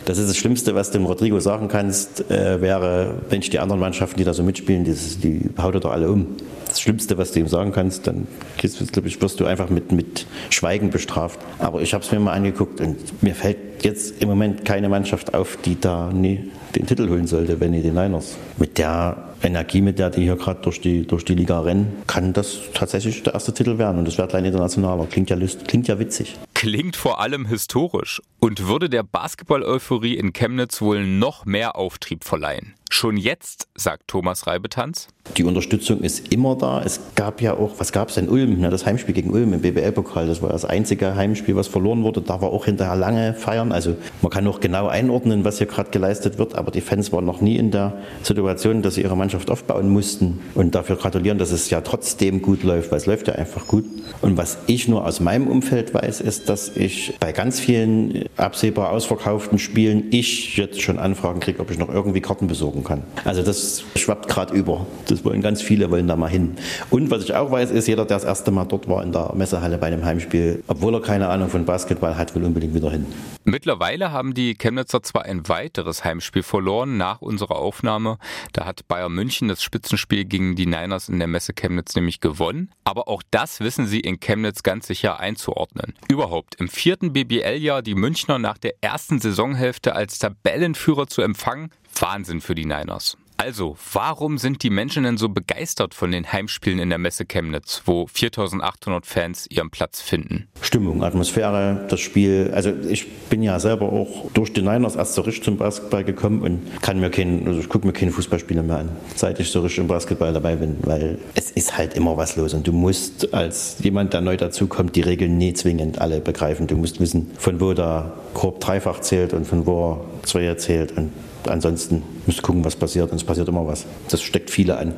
[0.07, 3.61] Das ist das Schlimmste, was du dem Rodrigo sagen kannst, äh, wäre, wenn ich die
[3.61, 6.27] anderen Mannschaften, die da so mitspielen, die, die haut er doch alle um.
[6.67, 8.27] Das Schlimmste, was du ihm sagen kannst, dann
[8.61, 11.39] ich, wirst du einfach mit, mit Schweigen bestraft.
[11.61, 15.33] Aber ich habe es mir mal angeguckt und mir fällt jetzt im Moment keine Mannschaft
[15.33, 18.37] auf, die da nie den Titel holen sollte, wenn nicht die Niners.
[18.59, 22.33] Mit der Energie, mit der die hier gerade durch die, durch die Liga rennen, kann
[22.33, 23.99] das tatsächlich der erste Titel werden.
[23.99, 25.07] Und das wird ein internationaler.
[25.07, 25.37] Klingt ja,
[25.67, 26.37] klingt ja witzig.
[26.55, 32.75] Klingt vor allem historisch und würde der Basketball-Euphorie in Chemnitz wohl noch mehr Auftrieb verleihen.
[32.93, 35.07] Schon jetzt, sagt Thomas Reibetanz.
[35.37, 36.83] Die Unterstützung ist immer da.
[36.83, 38.29] Es gab ja auch, was gab es denn?
[38.29, 40.27] Ulm, das Heimspiel gegen Ulm im BBL-Pokal.
[40.27, 42.21] Das war das einzige Heimspiel, was verloren wurde.
[42.21, 43.71] Da war auch hinterher lange Feiern.
[43.71, 46.57] Also man kann auch genau einordnen, was hier gerade geleistet wird.
[46.57, 50.41] Aber die Fans waren noch nie in der Situation, dass sie ihre Mannschaft aufbauen mussten.
[50.55, 53.85] Und dafür gratulieren, dass es ja trotzdem gut läuft, weil es läuft ja einfach gut.
[54.23, 58.91] Und was ich nur aus meinem Umfeld weiß, ist, dass ich bei ganz vielen absehbar
[58.91, 63.03] ausverkauften Spielen ich jetzt schon Anfragen kriege, ob ich noch irgendwie Karten besorgen kann.
[63.25, 64.87] Also das schwappt gerade über.
[65.07, 66.57] Das wollen ganz viele, wollen da mal hin.
[66.91, 69.33] Und was ich auch weiß, ist, jeder, der das erste Mal dort war in der
[69.35, 73.07] Messehalle bei einem Heimspiel, obwohl er keine Ahnung von Basketball hat, will unbedingt wieder hin.
[73.45, 78.19] Mittlerweile haben die Chemnitzer zwar ein weiteres Heimspiel verloren nach unserer Aufnahme.
[78.53, 82.71] Da hat Bayern München das Spitzenspiel gegen die Niners in der Messe Chemnitz nämlich gewonnen.
[82.85, 85.93] Aber auch das wissen sie in Chemnitz ganz sicher einzuordnen.
[86.09, 91.69] Überhaupt im vierten BBL-Jahr die Münchner nach der ersten Saisonhälfte als Tabellenführer zu empfangen,
[91.99, 93.19] Wahnsinn für die Niners.
[93.43, 97.81] Also, warum sind die Menschen denn so begeistert von den Heimspielen in der Messe Chemnitz,
[97.87, 100.47] wo 4800 Fans ihren Platz finden?
[100.61, 102.51] Stimmung, Atmosphäre, das Spiel.
[102.55, 106.43] Also ich bin ja selber auch durch die Niners erst so richtig zum Basketball gekommen
[106.43, 109.63] und kann mir keinen, also ich gucke mir keine Fußballspiele mehr an, seit ich so
[109.63, 113.33] richtig im Basketball dabei bin, weil es ist halt immer was los und du musst
[113.33, 116.67] als jemand, der neu dazukommt, die Regeln nie zwingend alle begreifen.
[116.67, 120.93] Du musst wissen, von wo der Korb dreifach zählt und von wo er Zweier zählt
[120.93, 121.11] und
[121.49, 123.85] ansonsten musst du gucken, was passiert und es passiert immer was.
[124.09, 124.95] Das steckt viele an.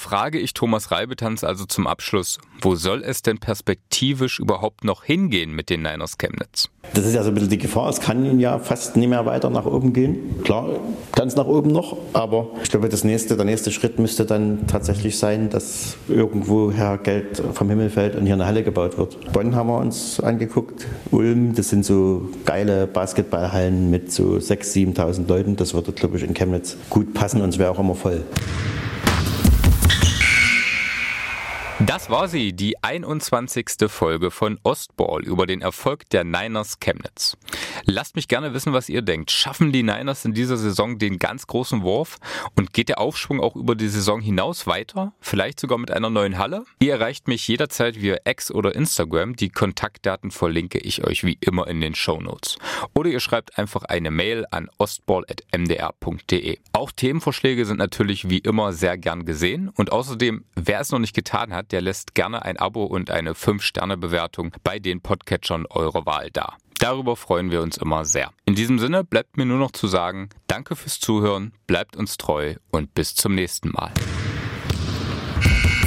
[0.00, 5.50] Frage ich Thomas Reibetanz also zum Abschluss, wo soll es denn perspektivisch überhaupt noch hingehen
[5.50, 6.68] mit den Niners Chemnitz?
[6.94, 7.88] Das ist ja so ein bisschen die Gefahr.
[7.88, 10.40] Es kann ja fast nicht mehr weiter nach oben gehen.
[10.44, 10.68] Klar,
[11.16, 15.18] ganz nach oben noch, aber ich glaube, das nächste, der nächste Schritt müsste dann tatsächlich
[15.18, 19.32] sein, dass irgendwoher Geld vom Himmel fällt und hier eine Halle gebaut wird.
[19.32, 25.28] Bonn haben wir uns angeguckt, Ulm, das sind so geile Basketballhallen mit so 6.000, 7.000
[25.28, 25.56] Leuten.
[25.56, 28.22] Das würde, glaube ich, in Chemnitz gut passen und es wäre auch immer voll.
[31.86, 33.88] Das war sie, die 21.
[33.88, 37.36] Folge von Ostball über den Erfolg der Niners Chemnitz.
[37.84, 39.30] Lasst mich gerne wissen, was ihr denkt.
[39.30, 42.16] Schaffen die Niners in dieser Saison den ganz großen Wurf
[42.56, 45.12] und geht der Aufschwung auch über die Saison hinaus weiter?
[45.20, 46.64] Vielleicht sogar mit einer neuen Halle?
[46.80, 49.36] Ihr erreicht mich jederzeit via X oder Instagram.
[49.36, 52.58] Die Kontaktdaten verlinke ich euch wie immer in den Show Notes.
[52.92, 56.58] Oder ihr schreibt einfach eine Mail an ostball.mdr.de.
[56.72, 61.14] Auch Themenvorschläge sind natürlich wie immer sehr gern gesehen und außerdem, wer es noch nicht
[61.14, 66.56] getan der lässt gerne ein Abo und eine 5-Sterne-Bewertung bei den Podcatchern eurer Wahl da.
[66.78, 68.30] Darüber freuen wir uns immer sehr.
[68.44, 72.54] In diesem Sinne bleibt mir nur noch zu sagen, danke fürs Zuhören, bleibt uns treu
[72.70, 73.92] und bis zum nächsten Mal.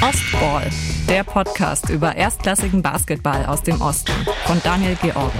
[0.01, 0.69] Ostball,
[1.07, 4.13] der Podcast über erstklassigen Basketball aus dem Osten
[4.45, 5.37] von Daniel George.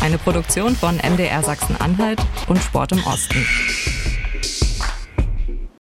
[0.00, 3.44] Eine Produktion von MDR Sachsen-Anhalt und Sport im Osten.